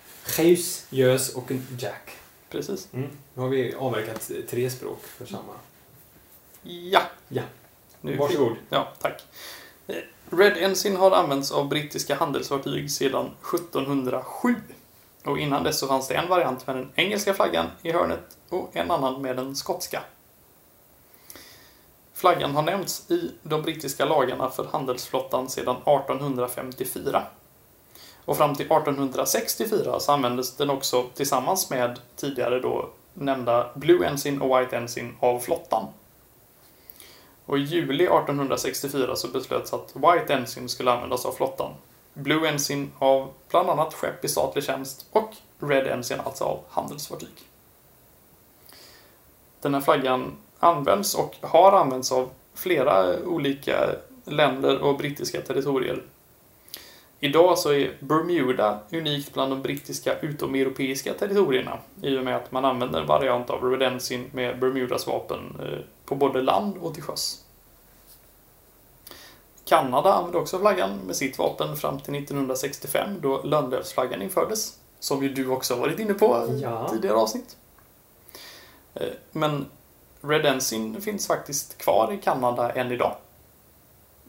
Gös, 0.91 1.35
och 1.35 1.53
Jack. 1.79 2.11
Precis. 2.51 2.89
Mm. 2.93 3.09
Nu 3.35 3.43
har 3.43 3.49
vi 3.49 3.75
avverkat 3.75 4.31
tre 4.49 4.71
språk 4.71 5.03
för 5.03 5.27
samma. 5.27 5.53
Ja. 6.63 7.03
Ja. 7.29 7.43
Nu 8.01 8.17
Varsågod. 8.17 8.57
Ja, 8.69 8.89
tack. 8.99 9.23
Eh, 9.87 9.97
Red 10.31 10.57
Ensign 10.57 10.97
har 10.97 11.11
använts 11.11 11.53
av 11.53 11.69
brittiska 11.69 12.15
handelsfartyg 12.15 12.91
sedan 12.91 13.31
1707. 13.55 14.55
Och 15.25 15.39
innan 15.39 15.65
dess 15.65 15.79
så 15.79 15.87
fanns 15.87 16.09
det 16.09 16.15
en 16.15 16.29
variant 16.29 16.67
med 16.67 16.77
den 16.77 16.91
engelska 16.95 17.35
flaggan 17.35 17.67
i 17.83 17.93
hörnet 17.93 18.37
och 18.49 18.77
en 18.77 18.91
annan 18.91 19.23
med 19.23 19.37
den 19.37 19.57
skotska. 19.57 20.03
Flaggan 22.15 22.55
har 22.55 22.63
nämnts 22.63 23.11
i 23.11 23.31
de 23.43 23.63
brittiska 23.63 24.05
lagarna 24.05 24.51
för 24.51 24.65
handelsflottan 24.73 25.49
sedan 25.49 25.77
1854. 25.77 27.23
Och 28.25 28.37
fram 28.37 28.55
till 28.55 28.67
1864 28.67 30.01
så 30.01 30.13
användes 30.13 30.57
den 30.57 30.71
också 30.71 31.07
tillsammans 31.15 31.71
med 31.71 32.01
tidigare 32.17 32.61
då 32.61 32.91
nämnda 33.15 33.71
Blue 33.75 34.07
Ensign 34.07 34.41
och 34.41 34.61
White 34.61 34.77
Ensign 34.77 35.17
av 35.21 35.39
flottan. 35.39 35.87
Och 37.51 37.59
i 37.59 37.63
juli 37.63 38.05
1864 38.05 39.17
så 39.17 39.29
beslöts 39.29 39.73
att 39.73 39.97
White 39.97 40.35
Ensign 40.35 40.69
skulle 40.69 40.93
användas 40.93 41.27
av 41.27 41.33
flottan. 41.33 41.73
Blue 42.15 42.49
Ensign 42.49 42.93
av 42.99 43.29
bland 43.51 43.71
annat 43.71 43.95
skepp 43.95 44.25
i 44.25 44.29
statlig 44.29 44.65
tjänst 44.65 45.07
och 45.11 45.35
Red 45.59 45.87
Ensign 45.87 46.21
alltså 46.25 46.45
av 46.45 46.61
handelsfartyg. 46.69 47.29
Den 49.61 49.75
här 49.75 49.81
flaggan 49.81 50.37
används 50.59 51.15
och 51.15 51.37
har 51.41 51.73
använts 51.73 52.13
av 52.13 52.31
flera 52.55 53.25
olika 53.25 53.91
länder 54.25 54.79
och 54.79 54.97
brittiska 54.97 55.41
territorier. 55.41 56.03
Idag 57.21 57.59
så 57.59 57.73
är 57.73 57.93
Bermuda 58.01 58.79
unikt 58.93 59.35
bland 59.35 59.53
de 59.53 59.63
brittiska 59.63 60.19
utomeuropeiska 60.19 61.15
territorierna 61.15 61.79
i 62.03 62.19
och 62.19 62.25
med 62.25 62.37
att 62.37 62.53
man 62.53 62.65
använder 62.65 63.01
en 63.01 63.07
variant 63.07 63.51
av 63.51 63.65
Red 63.65 63.93
Ensign 63.93 64.31
med 64.33 64.59
Bermudas 64.59 65.07
vapen 65.07 65.61
eh, 65.63 65.79
på 66.11 66.17
både 66.17 66.43
land 66.43 66.77
och 66.81 66.95
till 66.95 67.03
sjöss. 67.03 67.45
Kanada 69.65 70.13
använde 70.15 70.39
också 70.39 70.59
flaggan 70.59 70.99
med 70.99 71.17
sitt 71.17 71.39
vapen 71.39 71.77
fram 71.77 72.01
till 72.01 72.15
1965 72.15 73.21
då 73.21 73.43
Lönnlövsflaggan 73.43 74.23
infördes. 74.23 74.77
Som 74.99 75.23
ju 75.23 75.29
du 75.29 75.49
också 75.49 75.75
varit 75.77 75.99
inne 75.99 76.15
på 76.15 76.47
i 76.51 76.61
Ja. 76.63 76.89
tidigare 76.89 77.17
avsnitt. 77.17 77.57
Eh, 78.95 79.09
Men 79.33 79.67
Red 80.21 80.47
Ensign 80.47 81.01
finns 81.01 81.27
faktiskt 81.27 81.79
kvar 81.79 82.13
i 82.13 82.19
Kanada 82.25 82.71
än 82.73 82.93
idag. 82.93 83.17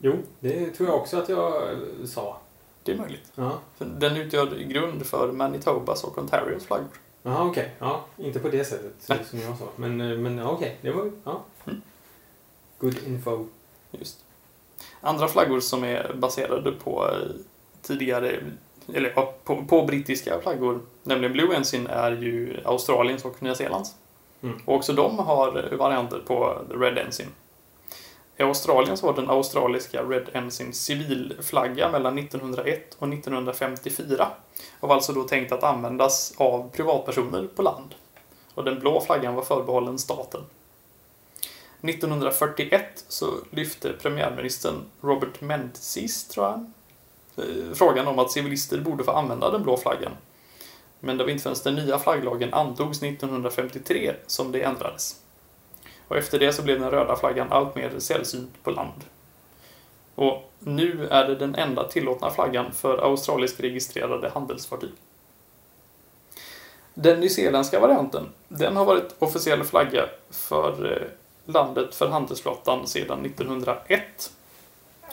Jo, 0.02 0.14
det 0.40 0.70
tror 0.72 0.90
jag 0.90 0.98
också 0.98 1.18
att 1.18 1.30
jag 1.30 1.54
eh, 1.72 1.78
sa. 2.08 2.38
Det 2.84 2.92
är 2.92 2.98
möjligt. 2.98 3.32
Ja. 3.36 3.52
Den 3.78 4.18
utgör 4.18 4.46
grund 4.56 5.06
för 5.06 5.32
Manitobas 5.32 6.04
och 6.04 6.18
Ontarios 6.18 6.64
flaggor. 6.66 6.88
Jaha, 7.24 7.44
okej. 7.48 7.76
Ja, 7.80 8.06
inte 8.18 8.40
på 8.40 8.50
det 8.50 8.66
sättet 8.66 8.94
Nej. 9.08 9.20
som 9.30 9.40
jag 9.42 9.58
sa. 9.58 9.66
Men, 9.76 10.02
eh, 10.02 10.18
men 10.18 10.46
okej, 10.46 10.78
det 10.82 10.92
var 10.92 11.12
ja. 11.24 11.42
Good 12.82 12.98
info. 13.08 13.46
Just. 13.92 14.26
Andra 15.02 15.28
flaggor 15.28 15.60
som 15.60 15.84
är 15.84 16.14
baserade 16.14 16.72
på 16.72 17.08
eh, 17.08 17.30
tidigare, 17.82 18.40
eller 18.94 19.14
ja, 19.16 19.34
på, 19.44 19.66
på 19.66 19.86
brittiska 19.86 20.42
flaggor, 20.42 20.80
nämligen 21.04 21.34
Blue 21.34 21.56
Ensign, 21.56 21.88
är 21.88 22.12
ju 22.12 22.58
Australiens 22.66 23.26
och 23.26 23.44
Nya 23.44 23.56
Zeelands. 23.56 23.96
Mm. 24.44 24.60
Och 24.66 24.76
också 24.76 24.94
de 24.94 25.20
har 25.20 25.76
varianter 25.78 26.20
på 26.28 26.62
Red 26.70 26.98
Ensign. 26.98 27.30
I 28.38 28.44
Australien 28.44 28.98
så 28.98 29.06
var 29.06 29.14
den 29.14 29.30
australiska 29.30 30.04
Red 30.04 30.30
Ensign 30.34 30.74
civilflagga 30.74 31.92
mellan 31.92 32.18
1901 32.18 32.96
och 33.00 33.14
1954 33.14 34.28
och 34.80 34.90
var 34.90 34.96
alltså 34.96 35.14
då 35.14 35.24
tänkt 35.24 35.52
att 35.52 35.64
användas 35.64 36.34
av 36.38 36.70
privatpersoner 36.70 37.48
på 37.56 37.62
land. 37.62 37.96
Och 38.54 38.64
den 38.64 38.80
blå 38.80 39.02
flaggan 39.02 39.36
var 39.36 39.44
förbehållen 39.44 40.00
staten. 40.00 40.42
1941 41.82 43.06
så 43.08 43.34
lyfte 43.50 43.94
premiärministern 43.94 44.86
Robert 45.02 45.42
Menzies, 45.42 46.28
tror 46.28 46.46
jag, 46.46 46.66
eh, 47.46 47.74
frågan 47.74 48.08
om 48.08 48.20
att 48.20 48.32
civilister 48.32 48.80
borde 48.80 49.04
få 49.04 49.12
använda 49.12 49.52
den 49.52 49.64
blå 49.64 49.78
flaggan. 49.78 50.12
Men 51.00 51.18
det 51.18 51.24
var 51.24 51.32
inte 51.32 51.44
förrän 51.44 51.76
den 51.76 51.86
nya 51.86 52.00
flagglagen 52.00 52.54
antogs 52.54 53.02
1953 53.02 54.14
som 54.28 54.52
det 54.52 54.64
ändrades. 54.64 55.22
Och 56.08 56.18
efter 56.18 56.40
det 56.40 56.54
så 56.54 56.64
blev 56.64 56.80
den 56.80 56.92
röda 56.92 57.16
flaggan 57.16 57.52
allt 57.52 57.76
mer 57.76 58.00
sällsynt 58.00 58.64
på 58.64 58.72
land. 58.72 59.04
Och 60.16 60.52
nu 60.60 61.08
är 61.08 61.28
det 61.28 61.36
den 61.36 61.56
enda 61.56 61.88
tillåtna 61.88 62.30
flaggan 62.30 62.72
för 62.72 62.98
australiskt 62.98 63.60
registrerade 63.60 64.30
handelsfartyg. 64.30 64.92
Den 66.94 67.20
nyzeeländska 67.20 67.80
varianten, 67.80 68.30
den 68.48 68.76
har 68.76 68.86
varit 68.86 69.16
officiell 69.20 69.64
flagga 69.64 70.10
för 70.30 70.92
eh, 70.92 71.08
landet 71.46 71.96
för 71.96 72.08
handelsflottan 72.08 72.88
sedan 72.88 73.26
1901. 73.26 74.32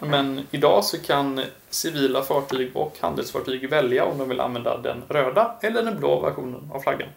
Men 0.01 0.47
idag 0.51 0.85
så 0.85 0.99
kan 0.99 1.43
civila 1.71 2.23
fartyg 2.23 2.77
och 2.77 2.97
handelsfartyg 3.01 3.71
välja 3.71 4.05
om 4.05 4.19
de 4.19 4.29
vill 4.29 4.41
använda 4.41 4.77
den 4.77 5.03
röda 5.09 5.55
eller 5.61 5.83
den 5.83 5.99
blå 5.99 6.21
versionen 6.21 6.71
av 6.75 6.81
flaggan. 6.81 7.09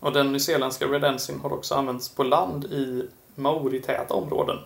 Och 0.00 0.12
den 0.12 0.32
nyzeeländska 0.32 0.86
Red 0.86 1.04
Ensign 1.04 1.40
har 1.40 1.52
också 1.52 1.74
använts 1.74 2.08
på 2.08 2.22
land 2.22 2.64
i 2.64 3.08
maoritäta 3.34 4.14
områden. 4.14 4.58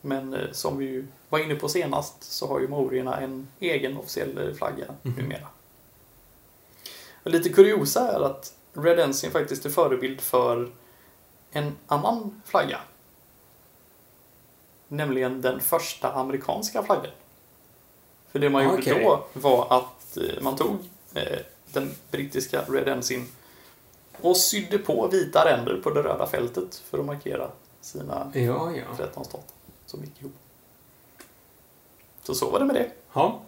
Men 0.00 0.34
eh, 0.34 0.50
som 0.52 0.78
vi 0.78 0.84
ju 0.84 1.06
var 1.28 1.38
inne 1.38 1.54
på 1.54 1.68
senast 1.68 2.22
så 2.32 2.48
har 2.48 2.60
ju 2.60 2.68
maorierna 2.68 3.20
en 3.20 3.48
egen 3.60 3.96
officiell 3.96 4.54
flagga 4.58 4.84
Mhm. 5.02 5.14
numera. 5.14 5.46
Och 7.22 7.30
lite 7.30 7.48
kuriosa 7.48 8.12
är 8.12 8.20
att 8.20 8.52
Red 8.72 9.00
Ensign 9.00 9.32
faktiskt 9.32 9.66
är 9.66 9.70
förebild 9.70 10.20
för 10.20 10.68
en 11.52 11.76
annan 11.86 12.42
flagga. 12.44 12.78
Nämligen 14.88 15.40
den 15.40 15.60
första 15.60 16.12
amerikanska 16.12 16.82
flaggan. 16.82 17.12
För 18.30 18.38
det 18.38 18.50
man 18.50 18.64
gjorde 18.64 18.78
Okej. 18.78 19.04
då 19.04 19.26
var 19.32 19.66
att 19.78 20.16
eh, 20.16 20.42
man 20.42 20.56
tog 20.56 20.78
eh, 21.14 21.38
den 21.72 21.94
brittiska 22.10 22.62
Red 22.68 22.88
Ensign 22.88 23.26
och 24.20 24.36
sydde 24.36 24.78
på 24.78 25.08
vita 25.08 25.44
ränder 25.44 25.80
på 25.82 25.90
det 25.90 26.02
röda 26.02 26.26
fältet 26.26 26.76
för 26.76 26.98
att 26.98 27.04
markera 27.04 27.50
sina 27.80 28.30
Ja, 28.34 28.72
ja. 28.76 28.96
13 28.96 29.24
stater 29.24 29.54
som 29.86 30.00
gick 30.00 30.20
ihop. 30.20 30.34
Så 32.22 32.34
så 32.34 32.50
var 32.50 32.58
det 32.58 32.64
med 32.64 32.74
det. 32.74 32.90
Ja. 33.12 33.40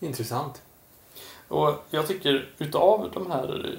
Intressant. 0.00 0.62
Och 1.48 1.74
jag 1.90 2.06
tycker 2.08 2.50
utav 2.58 3.10
de 3.14 3.30
här 3.30 3.78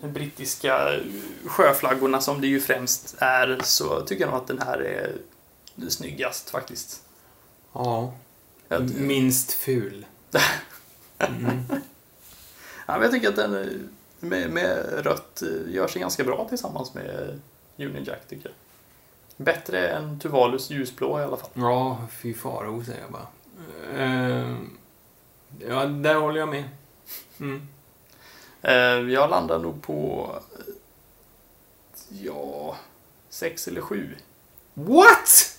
brittiska 0.00 1.00
sjöflaggorna 1.44 2.20
som 2.20 2.40
det 2.40 2.46
ju 2.46 2.60
främst 2.60 3.16
är 3.18 3.60
så 3.62 4.00
tycker 4.00 4.24
jag 4.24 4.30
nog 4.30 4.40
att 4.40 4.46
den 4.46 4.62
här 4.62 4.78
är 4.78 5.12
snyggast 5.88 6.50
faktiskt. 6.50 7.02
Ja. 7.72 8.14
Minst 8.94 9.52
ful. 9.52 10.06
Mm. 11.18 11.62
ja, 12.86 13.02
jag 13.02 13.10
tycker 13.10 13.28
att 13.28 13.36
den 13.36 13.88
med, 14.20 14.50
med 14.50 15.04
rött 15.04 15.42
gör 15.68 15.88
sig 15.88 16.00
ganska 16.00 16.24
bra 16.24 16.46
tillsammans 16.48 16.94
med 16.94 17.40
Union 17.76 18.04
Jack 18.04 18.28
tycker 18.28 18.48
jag. 18.48 18.54
Bättre 19.44 19.88
än 19.88 20.20
Tuvalus 20.20 20.70
ljusblå 20.70 21.20
i 21.20 21.22
alla 21.22 21.36
fall. 21.36 21.50
Ja, 21.54 22.06
fy 22.10 22.34
faro 22.34 22.84
säger 22.84 23.00
jag 23.00 23.12
bara. 23.12 23.26
Ehm, 23.96 24.70
ja, 25.68 25.84
där 25.84 26.14
håller 26.14 26.40
jag 26.40 26.48
med. 26.48 26.64
Mm. 27.40 27.68
Eh, 28.62 28.72
Jag 29.12 29.30
landar 29.30 29.58
nog 29.58 29.82
på 29.82 30.30
ja, 32.08 32.76
sex 33.28 33.68
eller 33.68 33.80
sju. 33.80 34.16
What? 34.74 35.54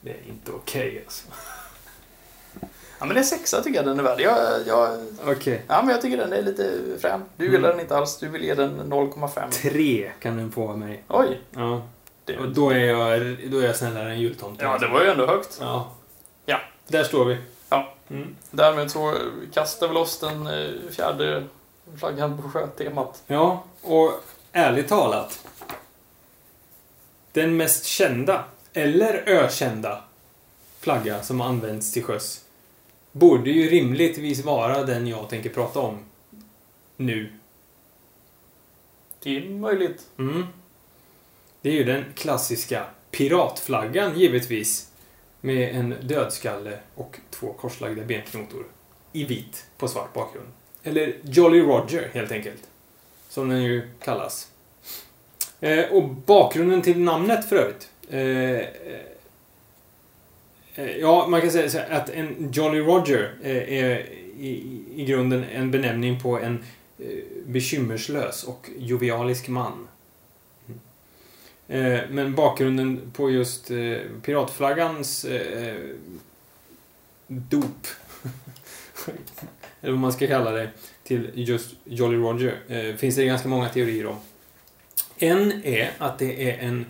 Det 0.00 0.10
är 0.10 0.22
inte 0.28 0.52
okej 0.52 1.02
alltså. 1.06 1.26
Ja, 2.98 3.04
men 3.06 3.14
det 3.14 3.20
är 3.20 3.24
sexa 3.24 3.62
tycker 3.62 3.76
jag 3.76 3.86
den 3.86 3.98
är 3.98 4.02
värd. 4.02 4.20
Jag, 4.20 4.66
jag, 4.66 4.98
Okej. 5.26 5.62
ja, 5.68 5.82
men 5.82 5.90
jag 5.90 6.02
tycker 6.02 6.16
den 6.16 6.32
är 6.32 6.42
lite 6.42 6.80
frän. 7.00 7.24
Du 7.36 7.44
Mm. 7.44 7.54
gillar 7.56 7.68
den 7.70 7.80
inte 7.80 7.96
alls. 7.96 8.18
Du 8.18 8.28
vill 8.28 8.44
ge 8.44 8.54
den 8.54 8.80
0,5. 8.92 9.50
Tre 9.50 10.12
kan 10.20 10.36
den 10.36 10.52
få 10.52 10.68
av 10.68 10.78
mig. 10.78 11.04
Oj! 11.08 11.40
Ja. 11.50 11.82
Det, 12.24 12.38
Och 12.38 12.48
då 12.48 12.70
är 12.70 12.78
jag, 12.78 13.38
då 13.50 13.58
är 13.58 13.66
jag 13.66 13.76
snällare 13.76 14.10
än 14.12 14.20
jultomten. 14.20 14.66
ja, 14.68 14.78
det 14.78 14.88
var 14.88 15.02
ju 15.02 15.10
ändå 15.10 15.26
högt. 15.26 15.58
Ja. 15.60 15.92
Ja. 16.46 16.60
Där 16.86 17.04
står 17.04 17.24
vi. 17.24 17.38
Ja. 17.68 17.92
Mm. 18.10 18.36
Därmed 18.50 18.90
så 18.90 19.14
kastar 19.52 19.88
vi 19.88 19.94
loss 19.94 20.20
den 20.20 20.46
eh, 20.46 20.90
fjärde 20.90 21.44
flaggan 21.98 22.42
på 22.42 22.48
sjötemat. 22.48 23.22
Ja, 23.26 23.64
och 23.82 24.12
ärligt 24.52 24.88
talat. 24.88 25.46
Den 27.32 27.56
mest 27.56 27.84
kända, 27.84 28.44
eller 28.72 29.22
ökända, 29.26 30.04
flagga 30.80 31.22
som 31.22 31.40
används 31.40 31.92
till 31.92 32.04
sjöss 32.04 32.44
borde 33.12 33.50
ju 33.50 33.70
rimligtvis 33.70 34.44
vara 34.44 34.84
den 34.84 35.06
jag 35.06 35.28
tänker 35.28 35.50
prata 35.50 35.80
om 35.80 35.98
nu. 36.96 37.32
Det 39.22 39.36
är 39.36 39.48
möjligt. 39.48 40.06
Mm. 40.18 40.46
Det 41.60 41.68
är 41.68 41.74
ju 41.74 41.84
den 41.84 42.04
klassiska 42.14 42.84
piratflaggan 43.10 44.18
givetvis. 44.18 44.90
Med 45.40 45.76
en 45.76 45.94
dödskalle 46.02 46.78
och 46.94 47.18
två 47.30 47.52
korslagda 47.52 48.04
benknotor. 48.04 48.64
I 49.12 49.24
vit 49.24 49.66
på 49.78 49.88
svart 49.88 50.12
bakgrund. 50.14 50.48
Eller 50.82 51.14
Jolly 51.22 51.60
Roger 51.60 52.10
helt 52.12 52.32
enkelt. 52.32 52.62
Som 53.28 53.48
den 53.48 53.62
ju 53.62 53.88
kallas. 54.00 54.50
Eh, 55.60 55.84
och 55.92 56.08
bakgrunden 56.08 56.82
till 56.82 57.00
namnet 57.00 57.48
för 57.48 57.56
övrigt. 57.56 57.90
Eh, 58.08 58.20
eh, 60.84 60.96
ja, 61.00 61.26
man 61.28 61.40
kan 61.40 61.50
säga 61.50 61.84
att 61.90 62.10
en 62.10 62.50
Jolly 62.52 62.78
Roger 62.78 63.34
eh, 63.42 63.82
är 63.82 63.98
i, 64.38 64.82
i 64.94 65.04
grunden 65.04 65.44
en 65.44 65.70
benämning 65.70 66.20
på 66.20 66.38
en 66.38 66.64
eh, 66.98 67.06
bekymmerslös 67.46 68.44
och 68.44 68.70
jovialisk 68.78 69.48
man. 69.48 69.88
Eh, 71.68 72.00
Men 72.10 72.34
bakgrunden 72.34 73.10
på 73.12 73.30
just 73.30 73.70
eh, 73.70 73.98
piratflaggans 74.22 75.24
eh, 75.24 75.76
dop, 77.26 77.86
eller 79.80 79.92
vad 79.92 80.00
man 80.00 80.12
ska 80.12 80.26
kalla 80.26 80.50
det, 80.50 80.70
till 81.04 81.30
just 81.34 81.74
Jolly 81.84 82.16
Roger 82.16 82.96
finns 82.96 83.16
det 83.16 83.24
ganska 83.24 83.48
många 83.48 83.68
teorier 83.68 84.06
om. 84.06 84.16
En 85.18 85.64
är 85.64 85.92
att 85.98 86.18
det 86.18 86.50
är 86.50 86.58
en 86.58 86.86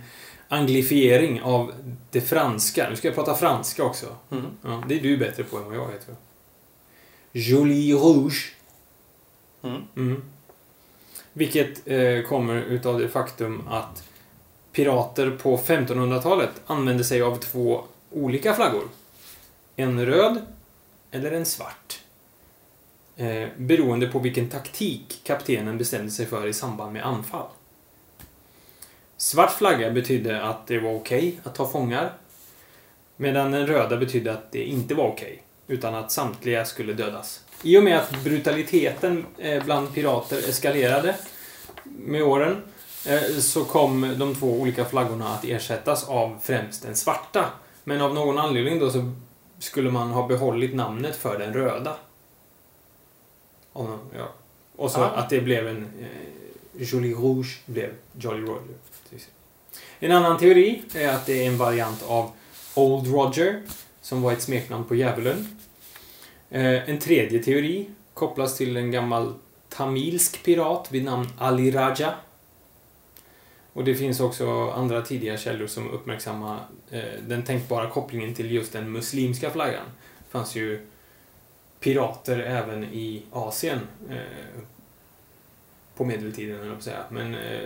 anglifiering 0.48 1.42
av 1.42 1.72
det 2.10 2.20
franska. 2.20 2.90
Nu 2.90 2.96
ska 2.96 3.08
jag 3.08 3.14
prata 3.14 3.34
franska 3.34 3.84
också. 3.84 4.06
Mm. 4.30 4.46
Ja, 4.62 4.82
det 4.88 4.98
är 4.98 5.02
du 5.02 5.16
bättre 5.16 5.44
på 5.44 5.56
än 5.56 5.64
vad 5.64 5.76
jag 5.76 5.94
är, 5.94 5.98
tror 5.98 6.16
jag. 6.16 7.42
Joli 7.42 7.92
Rouge. 7.92 8.54
Mm. 9.62 9.82
Mm. 9.96 10.22
Vilket 11.32 11.88
eh, 11.88 12.22
kommer 12.22 12.56
utav 12.56 12.98
det 12.98 13.08
faktum 13.08 13.68
att 13.68 14.07
pirater 14.78 15.30
på 15.30 15.56
1500-talet 15.56 16.50
använde 16.66 17.04
sig 17.04 17.22
av 17.22 17.36
två 17.36 17.84
olika 18.10 18.54
flaggor. 18.54 18.88
En 19.76 20.06
röd 20.06 20.42
eller 21.10 21.32
en 21.32 21.46
svart. 21.46 22.00
Eh, 23.16 23.48
beroende 23.56 24.06
på 24.06 24.18
vilken 24.18 24.48
taktik 24.48 25.20
kaptenen 25.24 25.78
bestämde 25.78 26.10
sig 26.10 26.26
för 26.26 26.46
i 26.46 26.52
samband 26.52 26.92
med 26.92 27.06
anfall. 27.06 27.46
Svart 29.16 29.50
flagga 29.50 29.90
betydde 29.90 30.42
att 30.42 30.66
det 30.66 30.78
var 30.78 30.94
okej 30.94 31.40
att 31.44 31.54
ta 31.54 31.68
fångar. 31.68 32.12
Medan 33.16 33.50
den 33.50 33.66
röda 33.66 33.96
betydde 33.96 34.32
att 34.32 34.52
det 34.52 34.64
inte 34.64 34.94
var 34.94 35.08
okej. 35.08 35.42
utan 35.66 35.94
att 35.94 36.12
samtliga 36.12 36.64
skulle 36.64 36.92
dödas. 36.92 37.44
I 37.62 37.78
och 37.78 37.84
med 37.84 37.98
att 37.98 38.24
brutaliteten 38.24 39.26
eh, 39.38 39.64
bland 39.64 39.94
pirater 39.94 40.48
eskalerade 40.48 41.14
med 41.84 42.22
åren 42.22 42.62
så 43.40 43.64
kom 43.64 44.14
de 44.18 44.34
två 44.34 44.46
olika 44.60 44.84
flaggorna 44.84 45.28
att 45.34 45.44
ersättas 45.44 46.08
av 46.08 46.38
främst 46.42 46.82
den 46.82 46.96
svarta. 46.96 47.44
Men 47.84 48.00
av 48.00 48.14
någon 48.14 48.38
anledning 48.38 48.78
då 48.78 48.90
så 48.90 49.12
skulle 49.58 49.90
man 49.90 50.10
ha 50.10 50.26
behållit 50.26 50.74
namnet 50.74 51.16
för 51.16 51.38
den 51.38 51.52
röda. 51.52 51.96
Någon- 53.72 53.98
Ja. 54.18 54.28
Och 54.76 54.90
så 54.90 55.00
Ah. 55.00 55.06
att 55.08 55.30
det 55.30 55.40
blev 55.40 55.68
en... 55.68 55.86
Eh, 56.00 56.82
Jolly 56.82 57.12
Rouge 57.14 57.58
blev 57.66 57.90
Jolly 58.20 58.40
Roger. 58.42 58.74
En 60.00 60.12
annan 60.12 60.38
teori 60.38 60.82
är 60.94 61.08
att 61.08 61.26
det 61.26 61.42
är 61.44 61.46
en 61.46 61.58
variant 61.58 62.02
av 62.02 62.30
Old 62.74 63.06
Roger, 63.12 63.62
som 64.00 64.22
var 64.22 64.32
ett 64.32 64.42
smeknamn 64.42 64.84
på 64.84 64.94
djävulen. 64.94 65.58
Eh, 66.50 66.88
en 66.90 66.98
tredje 66.98 67.42
teori 67.42 67.90
kopplas 68.14 68.56
till 68.56 68.76
en 68.76 68.90
gammal 68.90 69.34
tamilsk 69.68 70.42
pirat 70.44 70.88
vid 70.92 71.04
namn 71.04 71.28
Ali 71.38 71.70
Raja. 71.70 72.14
Och 73.72 73.84
det 73.84 73.94
finns 73.94 74.20
också 74.20 74.70
andra 74.70 75.02
tidiga 75.02 75.36
källor 75.36 75.66
som 75.66 75.90
uppmärksammar 75.90 76.60
eh, 76.90 77.02
den 77.28 77.42
tänkbara 77.42 77.90
kopplingen 77.90 78.34
till 78.34 78.52
just 78.52 78.72
den 78.72 78.92
muslimska 78.92 79.50
flaggan. 79.50 79.86
Det 80.18 80.30
fanns 80.30 80.56
ju 80.56 80.86
pirater 81.80 82.38
även 82.38 82.84
i 82.84 83.22
Asien 83.32 83.80
eh, 84.10 84.62
på 85.96 86.04
medeltiden, 86.04 86.56
höll 86.56 86.66
jag 86.66 86.74
på 86.74 86.78
att 86.78 86.84
säga. 86.84 87.04
Men 87.10 87.34
eh, 87.34 87.60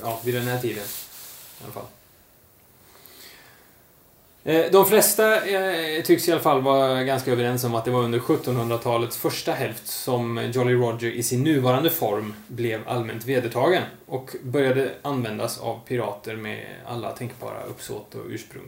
ja, 0.00 0.20
vid 0.24 0.34
den 0.34 0.44
här 0.44 0.60
tiden 0.60 0.84
i 1.60 1.64
alla 1.64 1.72
fall. 1.72 1.86
Eh, 4.46 4.70
de 4.72 4.86
flesta 4.86 5.46
eh, 5.46 6.02
tycks 6.02 6.28
i 6.28 6.32
alla 6.32 6.40
fall 6.40 6.62
vara 6.62 7.02
ganska 7.02 7.32
överens 7.32 7.64
om 7.64 7.74
att 7.74 7.84
det 7.84 7.90
var 7.90 8.02
under 8.02 8.18
1700-talets 8.18 9.16
första 9.16 9.52
hälft 9.52 9.86
som 9.86 10.50
Jolly 10.52 10.74
Roger 10.74 11.10
i 11.10 11.22
sin 11.22 11.42
nuvarande 11.42 11.90
form 11.90 12.34
blev 12.46 12.88
allmänt 12.88 13.24
vedertagen 13.24 13.82
och 14.06 14.36
började 14.42 14.90
användas 15.02 15.60
av 15.60 15.80
pirater 15.88 16.36
med 16.36 16.66
alla 16.86 17.10
tänkbara 17.12 17.62
uppsåt 17.62 18.14
och 18.14 18.22
ursprung. 18.28 18.66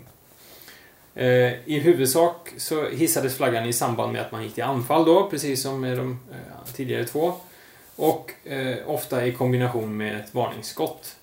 Eh, 1.14 1.68
I 1.68 1.80
huvudsak 1.82 2.52
så 2.56 2.88
hissades 2.88 3.36
flaggan 3.36 3.66
i 3.66 3.72
samband 3.72 4.12
med 4.12 4.22
att 4.22 4.32
man 4.32 4.42
gick 4.42 4.54
till 4.54 4.64
anfall 4.64 5.04
då, 5.04 5.30
precis 5.30 5.62
som 5.62 5.80
med 5.80 5.96
de 5.96 6.18
eh, 6.30 6.72
tidigare 6.74 7.04
två. 7.04 7.32
Och 7.96 8.32
eh, 8.44 8.76
ofta 8.86 9.26
i 9.26 9.32
kombination 9.32 9.96
med 9.96 10.16
ett 10.16 10.34
varningsskott. 10.34 11.17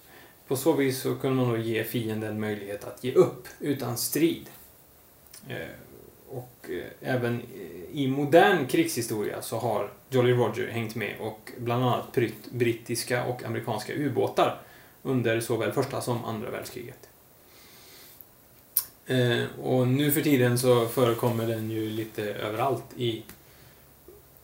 På 0.48 0.56
så 0.56 0.74
vis 0.74 1.02
så 1.02 1.16
kunde 1.16 1.36
man 1.36 1.50
då 1.50 1.58
ge 1.58 1.84
fienden 1.84 2.40
möjlighet 2.40 2.84
att 2.84 3.04
ge 3.04 3.14
upp 3.14 3.48
utan 3.60 3.98
strid. 3.98 4.50
Eh, 5.48 5.58
och 6.30 6.70
eh, 6.70 7.14
även 7.14 7.42
eh, 7.42 8.00
i 8.00 8.08
modern 8.08 8.68
krigshistoria 8.68 9.42
så 9.42 9.58
har 9.58 9.92
Jolly 10.10 10.34
Roger 10.34 10.68
hängt 10.68 10.96
med 10.96 11.16
och 11.20 11.52
bland 11.58 11.84
annat 11.84 12.12
prytt 12.12 12.52
brittiska 12.52 13.24
och 13.24 13.44
amerikanska 13.44 13.94
ubåtar 13.94 14.62
under 15.04 15.40
såväl 15.40 15.72
första 15.72 16.02
som 16.02 16.26
andra 16.26 16.50
världskriget. 16.50 17.10
Och 19.62 19.88
nu 19.88 20.12
för 20.12 20.22
tiden 20.22 20.60
så 20.60 20.88
förekommer 20.88 21.48
den 21.48 21.72
ju 21.72 21.90
lite 21.90 22.24
överallt 22.24 22.84
i 22.98 23.24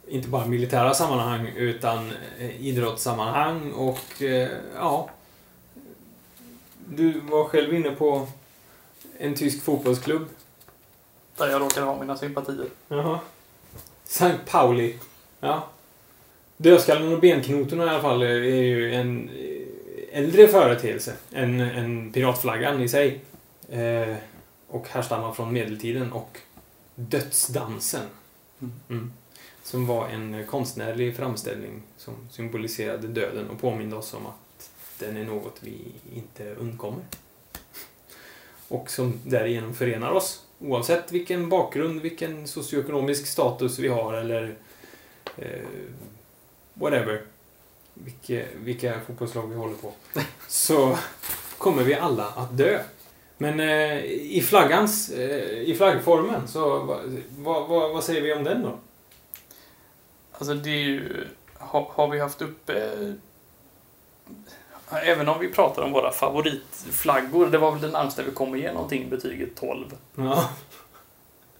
inte 0.08 0.28
bara 0.28 0.46
militära 0.46 0.94
sammanhang 0.94 1.48
utan 1.56 2.14
idrottssammanhang 2.60 3.72
och 3.72 4.22
ja. 4.76 5.10
Du 6.96 7.20
var 7.20 7.46
själv 7.46 7.74
inne 7.74 7.92
på 7.92 8.28
en 9.18 9.36
tysk 9.36 9.64
fotbollsklubb. 9.64 10.26
Där 11.38 11.48
jag 11.48 11.62
råkar 11.62 11.82
ha 11.82 12.00
mina 12.00 12.18
sympatier. 12.18 12.66
Jaha. 12.88 13.20
Sankt 14.04 14.52
Pauli. 14.52 14.96
Ja. 15.40 15.68
Dödskallen 16.58 17.14
och 17.14 17.20
benknotorna 17.20 17.86
i 17.86 17.90
alla 17.90 18.02
fall 18.02 18.22
är 18.22 18.62
ju 18.62 18.94
en 18.96 19.30
äldre 20.12 20.48
företeelse 20.48 21.14
än, 21.32 21.60
än 21.60 22.12
piratflaggan 22.12 22.82
i 22.82 22.90
sig. 22.90 23.20
Eh, 23.70 24.16
och 24.68 24.88
härstammar 24.88 25.34
från 25.34 25.54
medeltiden 25.54 26.12
och 26.12 26.38
dödsdansen. 26.96 28.06
Mm. 28.90 29.14
Som 29.64 29.88
var 29.88 30.08
en 30.08 30.46
konstnärlig 30.48 31.16
framställning 31.16 31.82
som 31.98 32.14
symboliserade 32.32 33.08
döden 33.08 33.50
och 33.50 33.62
påminde 33.62 33.96
oss 33.96 34.14
om 34.14 34.26
att 34.26 34.51
den 35.02 35.18
är 35.18 35.24
något 35.24 35.58
vi 35.60 35.78
inte 36.16 36.56
undkommer. 36.56 37.04
Och 38.68 38.92
som 38.92 39.20
därigenom 39.26 39.74
förenar 39.74 40.12
oss 40.12 40.46
oavsett 40.60 41.12
vilken 41.12 41.50
bakgrund, 41.50 42.02
vilken 42.02 42.48
socioekonomisk 42.48 43.28
status 43.28 43.80
vi 43.80 43.88
har 43.88 44.14
eller 44.14 44.56
eh, 45.38 45.68
whatever. 46.74 47.22
Vilka, 47.94 48.44
vilka 48.56 49.02
fotbollslag 49.08 49.48
vi 49.48 49.56
håller 49.56 49.76
på. 49.76 49.94
Så 50.48 50.98
kommer 51.58 51.84
vi 51.84 51.94
alla 51.94 52.28
att 52.28 52.58
dö. 52.58 52.84
Men 53.38 53.60
eh, 53.60 54.04
i 54.06 54.42
flaggans, 54.42 55.10
eh, 55.10 55.62
i 55.62 55.76
flaggformen, 55.78 56.48
så 56.48 56.80
vad, 56.80 57.70
vad, 57.70 57.92
vad 57.92 58.04
säger 58.04 58.22
vi 58.22 58.34
om 58.34 58.44
den 58.44 58.62
då? 58.62 58.80
Alltså 60.32 60.54
det 60.54 60.70
är 60.70 60.84
ju, 60.84 61.28
har, 61.54 61.88
har 61.90 62.08
vi 62.08 62.20
haft 62.20 62.42
uppe 62.42 62.92
Även 65.04 65.30
om 65.30 65.40
vi 65.40 65.54
pratar 65.54 65.82
om 65.82 65.92
våra 65.92 66.12
favoritflaggor, 66.12 67.48
det 67.48 67.58
var 67.58 67.72
väl 67.72 67.82
det 67.82 67.88
närmaste 67.88 68.24
vi 68.24 68.32
kom 68.32 68.58
ge 68.58 68.74
någonting 68.74 69.10
betyget 69.10 69.56
12. 69.56 69.86
Ja. 70.16 70.50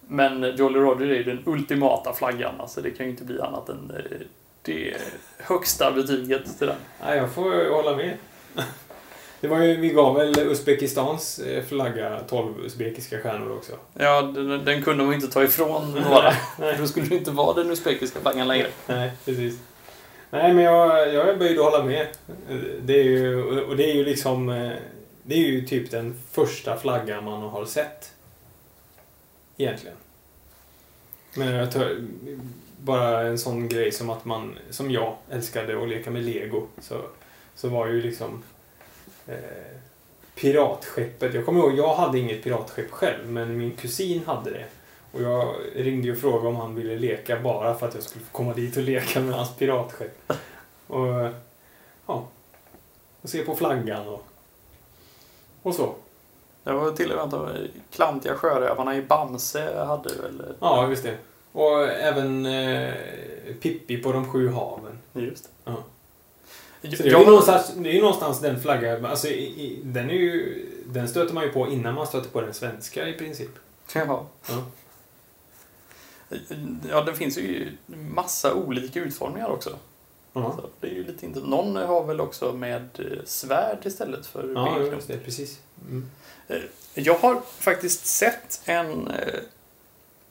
Men 0.08 0.56
Jolly 0.56 0.80
Roger 0.80 1.08
är 1.08 1.16
ju 1.16 1.24
den 1.24 1.44
ultimata 1.46 2.14
flaggan, 2.14 2.54
alltså 2.60 2.82
det 2.82 2.92
kan 2.92 3.06
ju 3.06 3.12
inte 3.12 3.24
bli 3.24 3.42
annat 3.42 3.70
än 3.70 3.92
eh, 3.96 4.28
det 4.62 4.98
högsta 5.38 5.92
betyget 5.92 6.58
till 6.58 6.68
den. 6.68 6.76
Ja, 7.02 7.16
jag 7.16 7.32
får 7.32 7.74
hålla 7.76 7.96
med. 7.96 8.18
Det 9.42 9.48
var 9.48 9.60
ju, 9.60 9.78
vi 9.78 9.90
gav 9.90 10.16
väl 10.16 10.40
Uzbekistans 10.40 11.40
eh, 11.40 11.64
flagga 11.64 12.20
12 12.30 12.66
uzbekiska 12.66 13.20
stjärnor 13.20 13.52
också. 13.58 13.72
Ja, 13.94 14.22
den, 14.22 14.66
den 14.66 14.84
kunde 14.84 15.04
man 15.04 15.14
inte 15.14 15.28
ta 15.28 15.44
ifrån 15.44 15.92
några. 15.92 16.34
Då 16.78 16.88
skulle 16.88 17.06
det 17.06 17.16
inte 17.16 17.32
vara 17.32 17.54
den 17.54 17.72
uzbekiska 17.72 18.20
flaggan 18.20 18.48
längre. 18.48 18.68
Nej, 18.88 19.12
precis. 19.26 19.60
Nej, 20.34 20.54
men 20.54 20.64
jag, 20.64 21.14
jag 21.14 21.30
är 21.30 21.36
böjd 21.36 21.60
att 21.60 21.66
hålla 21.66 21.84
med. 21.84 22.08
Det 22.82 22.94
är 22.94 23.04
ju, 23.04 23.62
och 23.64 23.78
det 23.78 23.92
är 23.92 23.96
ju 23.96 24.06
liksom... 24.06 24.50
Eh, 24.50 24.74
det 25.24 25.36
är 25.36 25.40
ju 25.40 25.62
typ 25.62 25.92
den 25.92 26.16
första 26.32 26.78
flaggan 26.78 27.24
man 27.24 27.42
har 27.42 27.66
sett. 27.66 28.14
Egentligen. 29.58 29.98
Men 31.36 31.54
jag 31.54 31.72
tar, 31.72 31.98
bara 32.78 33.22
en 33.22 33.38
sån 33.38 33.70
grej 33.70 33.92
som 33.92 34.10
att 34.10 34.26
man, 34.26 34.58
som 34.70 34.92
jag 34.92 35.16
älskade 35.30 35.84
att 35.84 35.90
leka 35.90 36.12
med 36.12 36.24
lego, 36.24 36.68
så, 36.80 37.02
så 37.56 37.70
var 37.70 37.88
ju 37.88 38.02
liksom 38.02 38.44
eh, 39.28 39.36
piratskeppet, 40.36 41.34
jag 41.34 41.46
kommer 41.46 41.60
ihåg, 41.60 41.78
jag 41.78 41.96
hade 41.96 42.20
inget 42.20 42.44
piratskepp 42.44 42.92
själv, 42.92 43.30
men 43.30 43.58
min 43.58 43.72
kusin 43.72 44.22
hade 44.26 44.52
det. 44.52 44.66
Och 45.12 45.22
jag 45.22 45.56
ringde 45.76 46.12
och 46.12 46.18
frågade 46.18 46.48
om 46.48 46.56
han 46.56 46.76
ville 46.76 46.96
leka 46.96 47.40
bara 47.40 47.76
för 47.76 47.88
att 47.88 47.94
jag 47.96 48.04
skulle 48.04 48.26
få 48.26 48.32
komma 48.32 48.54
dit 48.54 48.78
och 48.78 48.84
leka 48.84 49.20
med 49.20 49.36
hans 49.36 49.56
piratskepp. 49.56 50.32
Och, 50.88 51.08
ja, 52.08 52.28
och 53.22 53.30
se 53.30 53.44
på 53.44 53.56
flaggan 53.56 54.08
och, 54.08 54.26
och 55.62 55.76
så. 55.76 55.96
Det 56.64 56.72
var 56.72 56.92
till 56.92 57.12
och 57.12 57.30
med 57.30 57.40
de 57.40 57.68
klantiga 57.92 58.36
sjörövarna 58.36 58.98
i 58.98 59.02
Bamse 59.02 59.84
hade 59.86 60.10
väl... 60.10 60.44
Ja, 60.60 60.90
just 60.90 61.04
det. 61.04 61.18
Och 61.52 61.88
även 61.88 62.46
eh, 62.46 62.94
Pippi 63.62 63.98
på 63.98 64.12
de 64.12 64.32
sju 64.32 64.50
haven. 64.50 65.00
Just 65.14 65.50
ja. 65.66 65.84
Så 66.82 66.88
det, 66.88 67.10
är 67.10 67.20
ju 67.20 67.26
någonstans, 67.26 67.74
det 67.76 67.90
är 67.90 67.94
ju 67.94 68.02
någonstans 68.02 68.40
den 68.40 68.60
flaggan, 68.60 69.06
alltså 69.06 69.28
i, 69.28 69.44
i, 69.44 69.82
den 69.84 70.10
är 70.10 70.14
ju, 70.14 70.66
den 70.86 71.08
stöter 71.08 71.34
man 71.34 71.44
ju 71.44 71.52
på 71.52 71.68
innan 71.68 71.96
man 71.96 72.08
stöter 72.08 72.30
på 72.30 72.42
den 72.42 72.54
svenska 72.54 73.08
i 73.08 73.14
princip. 73.14 73.50
Jaha. 73.96 74.26
Ja. 74.50 74.64
Ja, 76.90 77.02
det 77.02 77.16
finns 77.16 77.38
ju 77.38 77.72
massa 77.88 78.54
olika 78.54 79.00
utformningar 79.00 79.50
också. 79.50 79.70
Ja. 80.34 80.54
Så 80.58 80.68
det 80.80 80.88
är 80.88 80.92
ju 80.94 81.04
lite 81.04 81.26
inte... 81.26 81.40
Någon 81.40 81.76
har 81.76 82.04
väl 82.04 82.22
också 82.22 82.54
med 82.54 82.90
eh, 83.00 83.24
svärd 83.26 83.78
istället 83.86 84.26
för 84.26 84.54
Ja, 84.56 84.76
benknop. 84.80 85.08
det. 85.08 85.18
Precis. 85.18 85.60
Mm. 85.90 86.10
Jag 86.94 87.16
har 87.16 87.42
faktiskt 87.60 88.06
sett 88.06 88.62
en, 88.66 89.08
eh, 89.08 89.40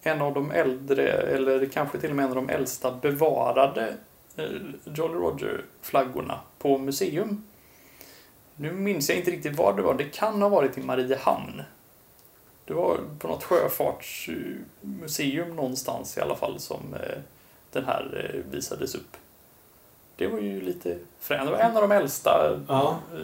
en 0.02 0.20
av 0.22 0.34
de 0.34 0.50
äldre, 0.50 1.08
eller 1.12 1.66
kanske 1.66 1.98
till 1.98 2.10
och 2.10 2.16
med 2.16 2.24
en 2.24 2.30
av 2.30 2.36
de 2.36 2.48
äldsta 2.48 2.92
bevarade 2.92 3.94
eh, 4.36 4.44
Jolly 4.84 5.14
Roger-flaggorna 5.14 6.40
på 6.58 6.78
museum. 6.78 7.44
Nu 8.56 8.72
minns 8.72 9.08
jag 9.08 9.18
inte 9.18 9.30
riktigt 9.30 9.56
var 9.58 9.76
det 9.76 9.82
var. 9.82 9.94
Det 9.94 10.04
kan 10.04 10.42
ha 10.42 10.48
varit 10.48 10.78
i 10.78 10.80
Mariehamn. 10.80 11.62
Det 12.70 12.76
var 12.76 12.98
på 13.18 13.28
något 13.28 13.44
sjöfartsmuseum 13.44 15.56
någonstans 15.56 16.18
i 16.18 16.20
alla 16.20 16.37
fall 16.37 16.61
som 16.61 16.94
eh, 16.94 17.18
den 17.72 17.85
här 17.85 18.30
eh, 18.35 18.40
visades 18.52 18.94
upp. 18.94 19.16
Det 20.16 20.26
var 20.26 20.38
ju 20.38 20.61
lite 20.61 20.98
fränt. 21.20 21.46
Det 21.46 21.50
var 21.52 21.59
en 21.59 21.76
av 21.76 21.83
de 21.88 21.92
äldsta 21.92 22.59
Ja. 22.68 22.98
eh, 23.14 23.20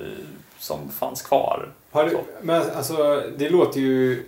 som 0.58 0.90
fanns 0.90 1.22
kvar. 1.22 1.70
Du, 1.92 2.18
men 2.42 2.70
alltså, 2.70 3.22
det 3.36 3.50
låter 3.50 3.80
ju... 3.80 4.26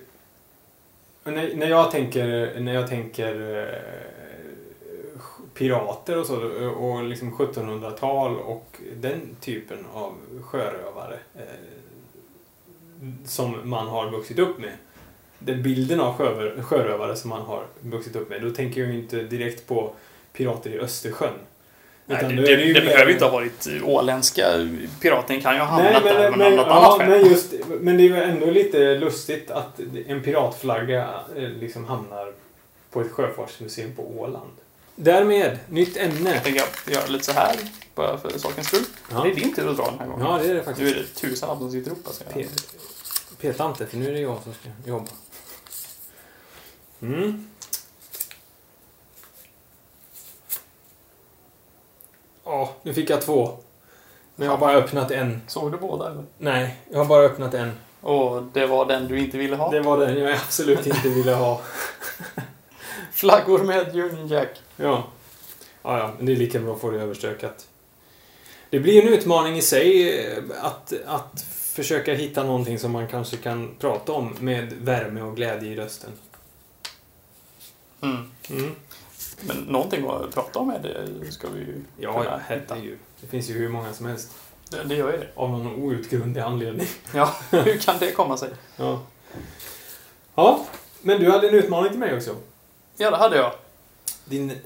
När, 1.25 1.55
när 1.57 1.67
jag 1.67 1.91
tänker, 1.91 2.61
när 2.61 2.75
jag 2.75 2.89
tänker 2.89 3.69
pirater 5.55 6.19
och 6.19 6.27
så, 6.27 6.69
och 6.69 7.05
liksom 7.05 7.33
1700-tal 7.35 8.39
och 8.39 8.81
den 8.97 9.37
typen 9.41 9.87
av 9.93 10.15
sjörövare 10.43 11.19
eh, 11.35 11.43
som 13.27 13.71
man 13.71 13.87
har 13.87 14.11
vuxit 14.11 14.39
upp 14.39 14.59
med. 14.59 14.73
Den 15.39 15.63
bilden 15.63 16.01
av 16.01 16.19
sjörö- 16.19 16.63
sjörövare 16.63 17.17
som 17.17 17.31
man 17.31 17.43
har 17.43 17.65
vuxit 17.81 18.17
upp 18.17 18.31
med, 18.31 18.43
då 18.43 18.51
tänker 18.51 18.81
jag 18.81 18.91
ju 18.91 18.99
inte 18.99 19.17
direkt 19.23 19.67
på 19.67 19.93
pirater 20.33 20.71
i 20.71 20.79
Östersjön. 20.79 21.33
Nej, 22.07 22.23
det, 22.23 22.29
det, 22.29 22.57
det 22.57 22.73
mer- 22.73 22.81
behöver 22.85 23.13
inte 23.13 23.25
ha 23.25 23.33
varit 23.33 23.69
åländska 23.85 24.69
piraten 25.01 25.41
kan 25.41 25.55
ju 25.55 25.61
ha 25.61 25.67
hamnat 25.67 26.05
men, 26.05 26.15
där 26.15 26.31
med 26.31 26.39
men, 26.39 26.57
något 26.57 26.67
ja, 26.67 26.73
annat 26.73 26.99
skäl. 26.99 27.09
men, 27.09 27.31
just, 27.31 27.55
men 27.81 27.97
det 27.97 28.03
är 28.03 28.05
ju 28.05 28.17
ändå 28.17 28.47
lite 28.51 28.95
lustigt 28.95 29.51
att 29.51 29.81
en 30.07 30.23
piratflagga 30.23 31.09
eh, 31.37 31.43
liksom 31.49 31.85
hamnar 31.85 32.33
på 32.91 33.01
ett 33.01 33.11
sjöfartsmuseum 33.11 33.95
på 33.97 34.21
Åland. 34.21 34.51
Därmed, 34.97 35.59
nytt 35.69 35.97
ämne. 35.97 36.31
Jag 36.35 36.45
tänker 36.45 36.63
göra 36.93 37.07
lite 37.07 37.25
så 37.25 37.33
här, 37.33 37.57
bara 37.95 38.19
för 38.19 38.39
sakens 38.39 38.67
skull. 38.67 38.85
Ja. 39.13 39.23
Det 39.23 39.31
är 39.31 39.35
din 39.35 39.55
tur 39.55 39.71
att 39.71 39.77
dra 39.77 39.85
den 39.91 39.99
här 39.99 40.07
gången. 40.07 40.27
Ja, 40.27 40.39
det 40.43 40.45
är 40.45 40.49
det 40.49 40.55
Nu 40.55 40.59
är 40.61 40.65
faktiskt. 40.65 41.15
det 41.15 41.21
tusen 41.29 41.49
som 41.59 41.71
sitter 41.71 41.91
uppe. 41.91 42.01
Alltså. 42.07 42.25
Pe- 42.25 42.47
Peta 43.41 43.67
inte, 43.67 43.87
för 43.87 43.97
nu 43.97 44.09
är 44.09 44.13
det 44.13 44.21
jag 44.21 44.43
som 44.43 44.53
ska 44.55 44.91
jobba. 44.91 45.07
Mm. 47.03 47.49
Ja, 52.45 52.73
nu 52.83 52.95
fick 52.95 53.11
jag 53.11 53.23
två. 53.23 53.59
Men 54.37 54.47
jag 54.47 54.53
har 54.53 54.59
bara 54.59 54.73
öppnat 54.73 55.11
en. 55.11 55.43
Såg 55.47 55.73
du 55.73 55.79
båda 55.79 56.11
eller? 56.11 56.25
Nej, 56.39 56.77
jag 56.91 56.99
har 56.99 57.05
bara 57.05 57.23
öppnat 57.23 57.55
en. 57.55 57.73
Och 58.01 58.43
det 58.43 58.67
var 58.67 58.87
den 58.87 59.09
du 59.09 59.19
inte 59.19 59.39
ville 59.39 59.57
ha? 59.57 59.71
Det 59.71 59.81
var 59.81 59.99
den 59.99 60.19
jag 60.19 60.33
absolut 60.33 60.87
inte 60.87 61.09
ville 61.09 61.33
ha. 61.33 61.61
Flaggor 63.13 63.59
med 63.59 63.97
Union 63.97 64.29
Jack. 64.29 64.49
Ja. 64.77 65.05
Ja, 65.83 65.99
ja, 65.99 66.13
men 66.17 66.27
det 66.27 66.33
är 66.33 66.37
lika 66.37 66.59
bra 66.59 66.75
att 66.75 66.81
få 66.81 66.91
det 66.91 67.01
överstökat. 67.01 67.69
Det 68.71 68.81
blir 68.81 69.03
en 69.03 69.09
utmaning 69.09 69.57
i 69.57 69.63
sig 69.63 70.19
eh, 70.27 70.43
att, 70.63 70.93
att 71.07 71.43
försöka 71.73 72.15
hitta 72.15 72.43
någonting 72.43 72.79
som 72.79 72.93
man 72.93 73.09
kanske 73.09 73.37
kan 73.37 73.75
prata 73.79 74.13
om 74.13 74.37
med 74.41 74.73
värme 74.73 75.23
och 75.23 75.37
glädje 75.37 75.73
i 75.73 75.77
rösten. 75.77 76.11
Mm. 78.01 78.31
Mm. 78.51 78.75
Men 79.41 79.57
någonting 79.57 80.09
att 80.11 80.35
prata 80.35 80.59
om 80.59 80.71
är 80.71 80.79
det 80.79 81.33
ska 81.33 81.49
vi 81.49 81.61
ju 81.61 81.83
Ja, 81.99 82.13
kunna 82.13 82.25
ja, 82.25 82.55
hitta. 82.55 82.75
herregud. 82.75 82.99
Det 83.21 83.27
finns 83.27 83.51
ju 83.51 83.55
hur 83.55 83.69
många 83.69 83.93
som 83.93 84.07
helst. 84.07 84.35
Det, 84.71 84.83
det 84.85 84.95
gör 84.95 85.13
ju 85.13 85.19
det. 85.19 85.29
Av 85.35 85.51
någon 85.51 85.67
outgrundlig 85.67 86.41
anledning. 86.41 86.87
Ja, 87.15 87.35
hur 87.51 87.79
kan 87.79 87.99
det 87.99 88.13
komma 88.13 88.37
sig? 88.37 88.51
Ja. 88.77 89.01
Ja, 90.35 90.65
men 91.03 91.21
du 91.21 91.31
hade 91.31 91.49
en 91.49 91.55
utmaning 91.55 91.91
till 91.91 92.01
mig 92.01 92.17
också. 92.17 92.37
Ja, 92.97 93.11
det 93.11 93.17
hade 93.17 93.37
jag. 93.37 93.53
Din 94.25 94.51
eh, 94.51 94.57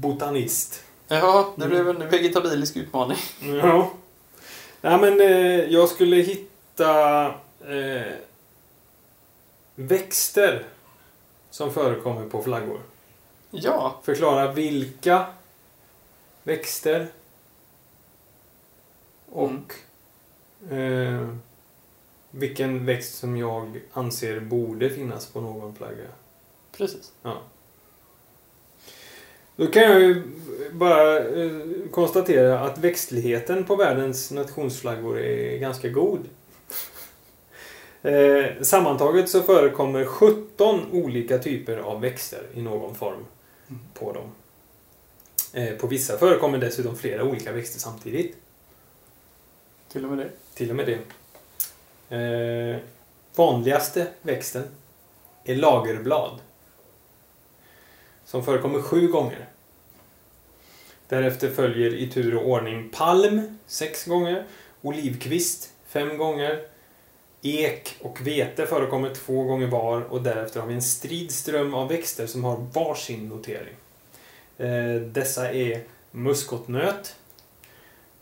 botanist. 0.00 0.82
Ja, 1.08 1.54
det 1.56 1.66
blev 1.68 1.88
en 1.88 2.08
vegetabilisk 2.08 2.76
utmaning. 2.76 3.18
Ja. 3.62 3.90
Nej, 4.80 4.98
men 5.00 5.20
eh, 5.20 5.64
jag 5.64 5.88
skulle 5.88 6.16
hitta 6.16 7.24
eh, 7.60 8.12
växter 9.74 10.64
som 11.56 11.72
förekommer 11.72 12.28
på 12.28 12.42
flaggor. 12.42 12.80
Ja, 13.50 14.00
Förklara 14.02 14.52
vilka 14.52 15.26
växter 16.42 17.06
och 19.32 19.74
eh, 20.70 21.28
vilken 22.30 22.86
växt 22.86 23.18
som 23.18 23.36
jag 23.36 23.80
anser 23.92 24.40
borde 24.40 24.90
finnas 24.90 25.26
på 25.26 25.40
någon 25.40 25.74
flagga. 25.74 26.08
precis. 26.76 27.12
Ja. 27.22 27.42
Då 29.56 29.66
kan 29.66 29.82
jag 29.82 30.00
ju 30.00 30.22
bara 30.72 31.18
eh, 31.18 31.50
konstatera 31.90 32.60
att 32.60 32.78
växtligheten 32.78 33.64
på 33.64 33.76
världens 33.76 34.30
nationsflaggor 34.30 35.18
är 35.18 35.58
ganska 35.58 35.88
god. 35.88 36.20
Eh, 38.06 38.62
sammantaget 38.62 39.28
så 39.30 39.42
förekommer 39.42 40.04
17 40.04 40.90
olika 40.92 41.38
typer 41.38 41.76
av 41.76 42.00
växter 42.00 42.42
i 42.54 42.62
någon 42.62 42.94
form 42.94 43.26
Mm. 43.68 43.80
på 43.94 44.12
dem. 44.12 44.30
Eh, 45.52 45.74
på 45.76 45.86
vissa 45.86 46.18
förekommer 46.18 46.58
dessutom 46.58 46.96
flera 46.96 47.24
olika 47.24 47.52
växter 47.52 47.80
samtidigt. 47.80 48.36
Till 49.88 50.04
och 50.04 50.10
med 50.10 50.18
det. 50.18 50.30
Till 50.54 50.70
och 50.70 50.76
med 50.76 50.86
det. 50.86 52.16
Eh, 52.16 52.76
vanligaste 53.34 54.06
växten 54.22 54.64
är 55.44 55.54
lagerblad. 55.56 56.40
Som 58.24 58.44
förekommer 58.44 58.82
sju 58.82 59.08
gånger. 59.08 59.48
Därefter 61.08 61.50
följer 61.50 61.94
i 61.94 62.10
tur 62.10 62.36
och 62.36 62.48
ordning 62.48 62.90
palm 62.90 63.58
sex 63.66 64.04
gånger, 64.04 64.44
olivkvist 64.82 65.72
fem 65.86 66.18
gånger, 66.18 66.66
ek 67.42 67.96
och 68.00 68.26
vete 68.26 68.66
förekommer 68.66 69.14
två 69.14 69.42
gånger 69.42 69.66
var 69.66 70.00
och 70.00 70.22
därefter 70.22 70.60
har 70.60 70.66
vi 70.66 70.74
en 70.74 70.82
strid 70.82 71.32
ström 71.32 71.74
av 71.74 71.88
växter 71.88 72.26
som 72.26 72.44
har 72.44 72.56
varsin 72.72 73.28
notering. 73.28 73.74
Eh, 74.58 75.00
dessa 75.00 75.52
är 75.52 75.82
muskotnöt, 76.10 77.16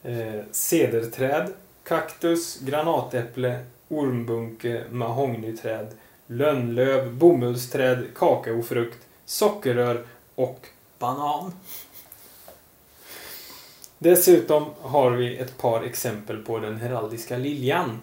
eh, 0.03 0.41
cederträd, 0.51 1.53
kaktus, 1.85 2.61
granatäpple, 2.61 3.65
ormbunke, 3.89 4.85
mahognyträd, 4.91 5.87
lönnlöv, 6.27 7.15
bomullsträd, 7.15 8.07
kakaofrukt, 8.15 8.99
sockerrör 9.25 10.05
och 10.35 10.67
banan. 10.99 11.53
Dessutom 13.99 14.65
har 14.81 15.11
vi 15.11 15.37
ett 15.37 15.59
par 15.59 15.83
exempel 15.83 16.43
på 16.43 16.59
den 16.59 16.77
heraldiska 16.77 17.37
liljan. 17.37 18.01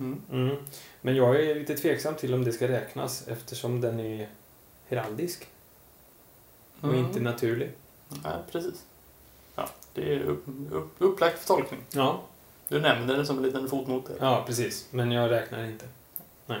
Mm. 0.00 0.20
Mm. 0.32 0.56
Men 1.00 1.16
jag 1.16 1.40
är 1.44 1.54
lite 1.54 1.74
tveksam 1.76 2.14
till 2.14 2.34
om 2.34 2.44
det 2.44 2.52
ska 2.52 2.68
räknas 2.68 3.28
eftersom 3.28 3.80
den 3.80 4.00
är 4.00 4.28
heraldisk 4.88 5.46
och 6.80 6.88
Mm. 6.88 7.04
inte 7.04 7.20
naturlig. 7.20 7.70
Nej, 8.08 8.32
precis. 8.52 8.82
Ja, 9.56 9.68
det 9.94 10.14
är 10.14 10.20
upp, 10.20 10.44
upp, 10.72 10.94
upplagt 10.98 11.38
för 11.38 11.46
tolkning. 11.46 11.80
Ja, 11.90 12.20
Du 12.68 12.80
nämner 12.80 13.16
det 13.16 13.26
som 13.26 13.36
en 13.38 13.42
liten 13.44 13.68
fotnot. 13.68 14.10
ja 14.20 14.44
precis. 14.46 14.86
Men 14.90 15.12
jag 15.12 15.30
räknar 15.30 15.64
inte. 15.64 15.84
Nej. 16.46 16.60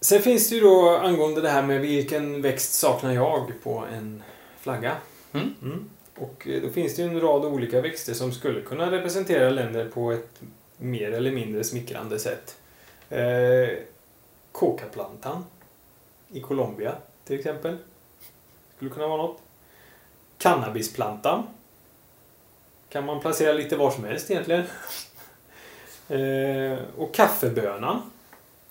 Sen 0.00 0.22
finns 0.22 0.48
det 0.48 0.54
ju 0.54 0.60
då 0.60 0.96
angående 0.96 1.40
det 1.40 1.48
här 1.48 1.62
med 1.62 1.80
vilken 1.80 2.42
växt 2.42 2.72
saknar 2.74 3.12
jag 3.12 3.52
på 3.62 3.84
en 3.92 4.22
flagga. 4.60 4.96
Mm. 5.32 5.54
Mm. 5.62 5.90
Och 6.18 6.48
eh, 6.48 6.62
då 6.62 6.68
finns 6.70 6.96
det 6.96 7.02
ju 7.02 7.08
en 7.08 7.20
rad 7.20 7.44
olika 7.44 7.80
växter 7.80 8.14
som 8.14 8.32
skulle 8.32 8.60
kunna 8.60 8.90
representera 8.90 9.50
länder 9.50 9.88
på 9.88 10.12
ett 10.12 10.40
mer 10.82 11.12
eller 11.12 11.30
mindre 11.30 11.64
smickrande 11.64 12.18
sätt. 12.18 12.56
Eh, 13.10 13.68
Kokaplantan 14.52 15.44
i 16.32 16.40
Colombia 16.40 16.94
till 17.24 17.38
exempel. 17.38 17.78
Skulle 18.76 18.90
kunna 18.90 19.06
vara 19.06 19.22
något. 19.22 19.40
Cannabisplantan. 20.38 21.42
Kan 22.88 23.04
man 23.06 23.20
placera 23.20 23.52
lite 23.52 23.76
var 23.76 23.90
som 23.90 24.04
helst 24.04 24.30
egentligen. 24.30 24.64
Eh, 26.08 26.78
och 26.96 27.14
kaffebönan 27.14 28.10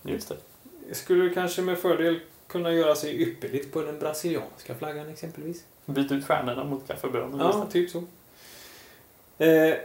Just 0.03 0.29
det. 0.29 0.95
skulle 0.95 1.33
kanske 1.33 1.61
med 1.61 1.77
fördel 1.79 2.19
kunna 2.47 2.71
göra 2.73 2.95
sig 2.95 3.21
ypperligt 3.21 3.73
på 3.73 3.81
den 3.81 3.99
brasilianska 3.99 4.75
flaggan 4.75 5.09
exempelvis. 5.09 5.63
Byt 5.85 6.11
ut 6.11 6.25
stjärnorna 6.25 6.63
mot 6.63 6.87
kaffebönor. 6.87 7.39
Ja, 7.41 7.67
typ 7.71 7.89
så. 7.89 8.03
Eh, 9.43 9.75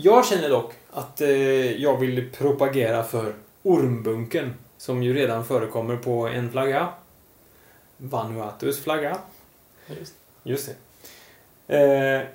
jag 0.00 0.26
känner 0.26 0.48
dock 0.48 0.72
att 0.90 1.20
eh, 1.20 1.72
jag 1.82 1.98
vill 1.98 2.30
propagera 2.32 3.04
för 3.04 3.34
ormbunken 3.62 4.54
som 4.76 5.02
ju 5.02 5.14
redan 5.14 5.44
förekommer 5.44 5.96
på 5.96 6.28
en 6.28 6.50
flagga. 6.50 6.88
Vanuatus 7.96 8.80
flagga. 8.80 9.18
Just. 9.98 10.14
Just 10.42 10.70
det. 11.66 11.76
Eh, 11.76 12.26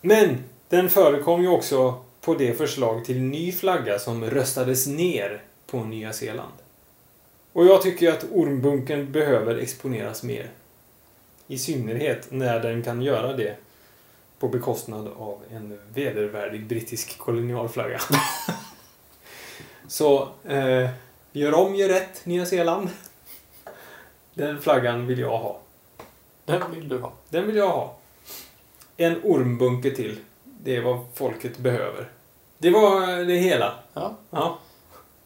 men 0.00 0.44
den 0.68 0.90
förekom 0.90 1.42
ju 1.42 1.48
också 1.48 1.94
på 2.20 2.34
det 2.34 2.54
förslag 2.54 3.04
till 3.04 3.20
ny 3.20 3.52
flagga 3.52 3.98
som 3.98 4.24
röstades 4.24 4.86
ner 4.86 5.42
på 5.66 5.84
Nya 5.84 6.12
Zeeland. 6.12 6.52
Och 7.52 7.66
jag 7.66 7.82
tycker 7.82 8.12
att 8.12 8.24
ormbunken 8.32 9.12
behöver 9.12 9.56
exponeras 9.56 10.22
mer. 10.22 10.50
I 11.46 11.58
synnerhet 11.58 12.26
när 12.30 12.60
den 12.60 12.82
kan 12.82 13.02
göra 13.02 13.32
det 13.32 13.56
på 14.38 14.48
bekostnad 14.48 15.08
av 15.18 15.42
en 15.50 15.78
vedervärdig 15.94 16.66
brittisk 16.66 17.18
kolonialflagga. 17.18 18.00
Så, 19.88 20.28
eh, 20.44 20.90
gör 21.32 21.54
om, 21.54 21.74
gör 21.74 21.88
rätt, 21.88 22.26
Nya 22.26 22.46
Zeeland. 22.46 22.88
Den 24.34 24.60
flaggan 24.62 25.06
vill 25.06 25.18
jag 25.18 25.38
ha. 25.38 25.60
Den 26.44 26.62
vill 26.74 26.88
du 26.88 26.98
ha. 26.98 27.12
Den 27.28 27.46
vill 27.46 27.56
jag 27.56 27.68
ha. 27.68 27.96
En 28.96 29.20
ormbunke 29.24 29.90
till. 29.90 30.18
Det 30.44 30.76
är 30.76 30.82
vad 30.82 31.06
folket 31.14 31.58
behöver. 31.58 32.10
Det 32.58 32.70
var 32.70 33.24
det 33.24 33.34
hela. 33.36 33.74
Ja, 33.94 34.16
Ja. 34.30 34.58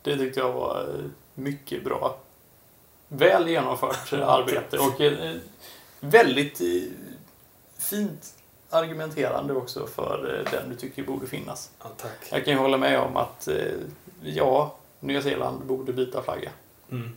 det 0.03 0.17
tyckte 0.19 0.41
jag 0.41 0.53
var 0.53 0.81
eh, 0.81 1.05
mycket 1.35 1.85
bra. 1.85 2.17
Väl 3.09 3.49
genomfört 3.49 4.13
eh, 4.13 4.29
arbete 4.29 4.79
och 4.79 5.01
eh, 5.01 5.37
väldigt 6.01 6.61
eh, 6.61 6.67
fint 7.79 8.35
argumenterande 8.71 9.55
också 9.55 9.87
för 9.87 10.39
eh, 10.39 10.53
den 10.53 10.71
du 10.71 10.77
tycker 10.77 11.03
borde 11.03 11.27
finnas. 11.27 11.71
ja 11.83 11.91
tack. 11.97 12.29
Jag 12.31 12.45
kan 12.45 12.55
ju 12.55 12.61
hålla 12.61 12.77
med 12.77 13.01
om 13.01 13.17
att 13.17 13.49
eh, 13.49 13.57
ja, 14.23 14.77
Nya 15.01 15.23
Zeeland 15.23 15.65
borde 15.65 15.93
byta 15.93 16.23
flagga. 16.23 16.51
Mm. 16.91 17.17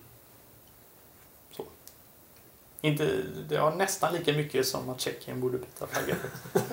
Inte, 2.82 3.18
det 3.50 3.58
var 3.58 3.76
nästan 3.76 4.14
lika 4.14 4.34
mycket 4.34 4.68
som 4.68 4.90
att 4.90 5.02
Tjeckien 5.02 5.42
borde 5.42 5.58
byta 5.58 5.88
flagga. 5.88 6.16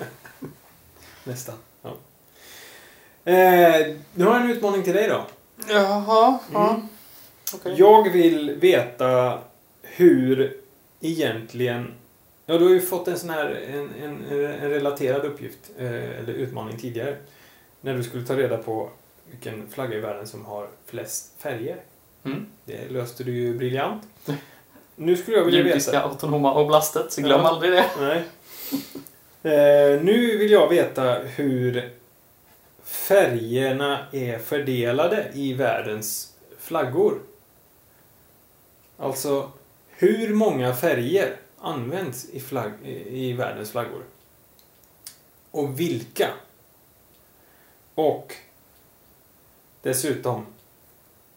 Nästan. 1.24 1.55
Ja. 1.83 1.91
Eh, 3.33 3.97
nu 4.14 4.24
har 4.24 4.35
jag 4.35 4.45
en 4.45 4.51
utmaning 4.51 4.83
till 4.83 4.95
dig 4.95 5.09
då. 5.09 5.26
Jaha, 5.68 6.39
ja. 6.53 6.70
Mm. 6.70 6.89
Okej. 7.55 7.74
Jag 7.79 8.11
vill 8.11 8.51
veta 8.51 9.39
hur 9.83 10.61
egentligen... 11.01 11.95
Ja, 12.51 12.59
du 12.59 12.64
har 12.64 12.72
ju 12.72 12.80
fått 12.80 13.09
en 13.09 13.18
sån 13.18 13.30
här 13.30 13.61
en, 13.72 13.90
en, 14.03 14.24
en 14.32 14.70
relaterad 14.70 15.24
uppgift, 15.24 15.59
eh, 15.78 16.18
eller 16.18 16.32
utmaning 16.32 16.76
tidigare. 16.78 17.16
När 17.80 17.94
du 17.94 18.03
skulle 18.03 18.24
ta 18.26 18.36
reda 18.36 18.57
på 18.59 18.90
vilken 19.30 19.68
flagga 19.70 19.96
i 19.96 20.01
världen 20.01 20.26
som 20.26 20.44
har 20.44 20.68
flest 20.86 21.32
färger. 21.38 21.76
Mm. 22.24 22.46
Det 22.64 22.90
löste 22.90 23.24
du 23.24 23.32
ju 23.32 23.59
briljant. 23.59 24.03
Nu 24.96 25.16
skulle 25.16 25.36
jag 25.36 25.44
vilja 25.44 25.61
Judiska 25.61 25.92
veta... 25.92 26.05
autonoma 26.05 26.55
oblastet, 26.61 27.12
så 27.12 27.20
glöm 27.22 27.40
Ja. 27.40 27.49
aldrig 27.49 27.72
det. 27.72 27.84
Nej. 28.01 28.22
Eh, 29.42 30.03
nu 30.03 30.36
vill 30.38 30.51
jag 30.51 30.68
veta 30.68 31.14
hur 31.18 31.90
färgerna 32.84 34.07
är 34.12 34.38
fördelade 34.38 35.26
i 35.34 35.53
världens 35.55 36.32
flaggor. 36.59 37.20
Alltså, 38.96 39.51
hur 39.90 40.34
många 40.34 40.74
färger 40.74 41.36
används 41.61 42.25
i, 42.25 42.41
flagg, 42.41 42.73
i 43.07 43.33
världens 43.33 43.71
flaggor? 43.71 44.05
Och 45.51 45.81
vilka? 45.81 46.31
Och 47.95 48.35
Dessutom, 49.83 50.47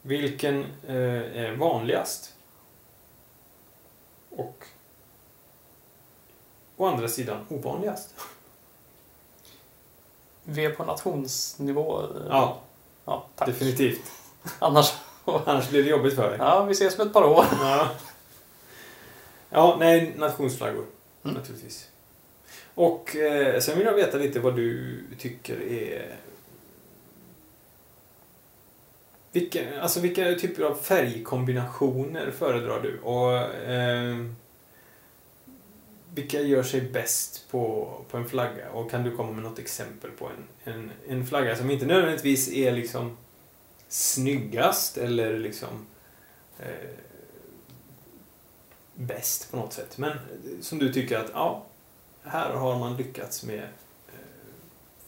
vilken 0.01 0.65
eh, 0.87 0.95
är 1.37 1.55
vanligast? 1.55 2.33
Och 4.29 4.65
å 6.77 6.85
andra 6.85 7.07
sidan 7.07 7.45
ovanligast? 7.49 8.15
Vi 10.43 10.65
är 10.65 10.69
på 10.69 10.83
nationsnivå. 10.83 12.07
Ja, 12.29 12.59
ja 13.05 13.25
definitivt. 13.45 14.01
Annars... 14.59 14.93
Annars 15.25 15.69
blir 15.69 15.83
det 15.83 15.89
jobbigt 15.89 16.15
för 16.15 16.29
dig. 16.29 16.37
Ja, 16.39 16.63
vi 16.63 16.71
ses 16.71 16.99
om 16.99 17.07
ett 17.07 17.13
par 17.13 17.23
år. 17.23 17.45
Ja, 17.51 17.89
ja 19.51 19.75
nej, 19.79 20.13
nationsflaggor. 20.17 20.85
Mm. 21.23 21.35
Naturligtvis. 21.35 21.89
Och 22.73 23.15
eh, 23.15 23.59
sen 23.59 23.77
vill 23.77 23.87
jag 23.87 23.93
veta 23.93 24.17
lite 24.17 24.39
vad 24.39 24.55
du 24.55 24.99
tycker 25.19 25.61
är... 25.61 26.15
Vilka, 29.31 29.81
alltså 29.81 29.99
vilka 29.99 30.35
typer 30.35 30.63
av 30.63 30.75
färgkombinationer 30.75 32.31
föredrar 32.31 32.81
du? 32.81 32.99
Och 32.99 33.37
eh, 33.69 34.25
vilka 36.13 36.41
gör 36.41 36.63
sig 36.63 36.81
bäst 36.81 37.51
på, 37.51 37.91
på 38.09 38.17
en 38.17 38.29
flagga? 38.29 38.71
Och 38.71 38.91
kan 38.91 39.03
du 39.03 39.15
komma 39.15 39.31
med 39.31 39.43
något 39.43 39.59
exempel 39.59 40.11
på 40.11 40.25
en, 40.65 40.73
en, 40.73 40.91
en 41.07 41.27
flagga 41.27 41.55
som 41.55 41.71
inte 41.71 41.85
nödvändigtvis 41.85 42.51
är 42.51 42.71
liksom 42.71 43.17
snyggast 43.87 44.97
eller 44.97 45.39
liksom 45.39 45.85
eh, 46.59 46.89
bäst 48.95 49.51
på 49.51 49.57
något 49.57 49.73
sätt. 49.73 49.97
Men 49.97 50.11
som 50.61 50.79
du 50.79 50.93
tycker 50.93 51.17
att 51.17 51.29
ja, 51.33 51.63
här 52.23 52.49
har 52.53 52.79
man 52.79 52.97
lyckats 52.97 53.43
med 53.43 53.63
eh, 54.07 54.13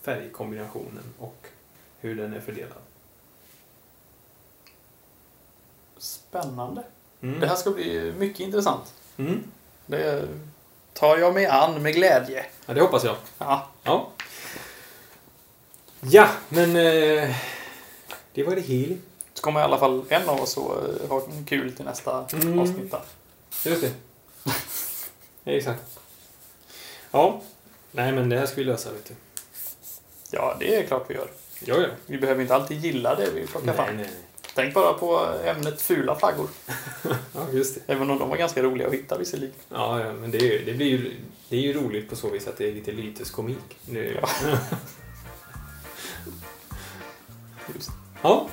färgkombinationen 0.02 1.04
och 1.20 1.46
hur 2.00 2.16
den 2.16 2.34
är 2.34 2.40
fördelad. 2.40 2.78
Spännande. 5.98 6.84
Mm. 7.22 7.40
Det 7.40 7.48
här 7.48 7.56
ska 7.56 7.72
bli 7.72 8.14
mycket 8.18 8.40
intressant. 8.40 8.94
Mm. 9.18 9.44
Det 9.86 10.28
tar 10.94 11.18
jag 11.18 11.34
mig 11.34 11.46
an 11.46 11.82
med 11.84 11.94
glädje. 11.94 12.46
Ja, 12.66 12.74
det 12.74 12.82
hoppas 12.82 13.04
jag. 13.04 13.16
Ja, 13.38 13.68
Ja. 13.84 14.10
Ja, 16.02 16.30
men 16.50 16.70
eh, 16.76 17.36
det 18.34 18.44
var 18.44 18.56
det 18.56 18.62
hela. 18.62 18.96
så 19.34 19.42
kommer 19.44 19.60
i 19.60 19.64
alla 19.64 19.78
fall 19.78 20.04
en 20.10 20.30
av 20.30 20.42
oss 20.42 20.58
att 20.58 21.02
eh, 21.02 21.10
ha 21.10 21.22
kul 21.48 21.76
till 21.76 21.86
nästa 21.86 22.26
Mm. 22.34 22.60
avsnitt. 22.60 22.92
Där. 22.92 23.02
Just 23.66 23.82
det. 23.82 23.92
Exakt. 25.46 26.00
Ja. 27.12 27.42
Nej, 27.92 28.12
men 28.12 28.30
det 28.30 28.38
här 28.38 28.46
ska 28.46 28.56
vi 28.56 28.64
lösa, 28.64 28.92
vet 28.92 29.06
du. 29.06 29.14
Ja, 30.32 30.56
det 30.60 30.76
är 30.76 30.84
klart 30.84 31.06
vi 31.08 31.14
gör. 31.14 31.28
Ja, 31.60 31.76
ja. 31.82 31.88
Vi 32.06 32.18
behöver 32.18 32.42
inte 32.42 32.56
alltid 32.56 32.86
gilla 32.86 33.16
det 33.16 33.32
vi 33.32 33.48
plockar 33.48 33.68
Nej, 33.68 33.76
fram. 33.76 33.96
nej, 33.96 34.06
nej. 34.06 34.16
Tänk 34.56 34.74
bara 34.74 34.94
på 34.94 35.28
ämnet 35.46 35.82
fula 35.82 36.16
flaggor. 36.16 36.50
Ja, 37.36 37.48
just 37.52 37.76
det. 37.76 37.94
Även 37.94 38.10
om 38.10 38.20
de 38.20 38.30
var 38.30 38.38
ganska 38.38 38.64
roliga 38.64 38.88
att 38.88 38.94
hitta 38.94 39.18
visserligen. 39.18 39.56
Ja, 39.70 40.00
ja 40.00 40.14
men 40.14 40.32
det, 40.32 40.38
är, 40.38 40.66
det, 40.66 40.74
blir 40.74 40.88
ju, 40.88 41.14
det 41.50 41.56
är 41.56 41.62
ju 41.62 41.74
roligt 41.74 42.10
på 42.10 42.16
så 42.16 42.30
vis 42.30 42.48
att 42.48 42.58
det 42.58 42.70
är 42.70 42.74
lite 42.74 42.92
lyteskomik. 42.92 43.78
Nu. 43.86 44.20
Ja. 44.22 44.30
Just. 47.76 47.90
ja, 48.22 48.48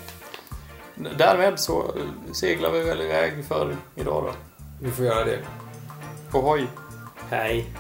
Därmed 1.19 1.61
så 1.61 1.95
seglar 2.33 2.71
vi 2.71 2.81
väl 2.81 3.01
iväg 3.01 3.45
för 3.45 3.77
idag 3.95 4.25
då. 4.25 4.35
Vi 4.81 4.91
får 4.91 5.05
göra 5.05 5.25
det. 5.25 5.39
Ohoj! 6.33 6.67
Hej. 7.31 7.75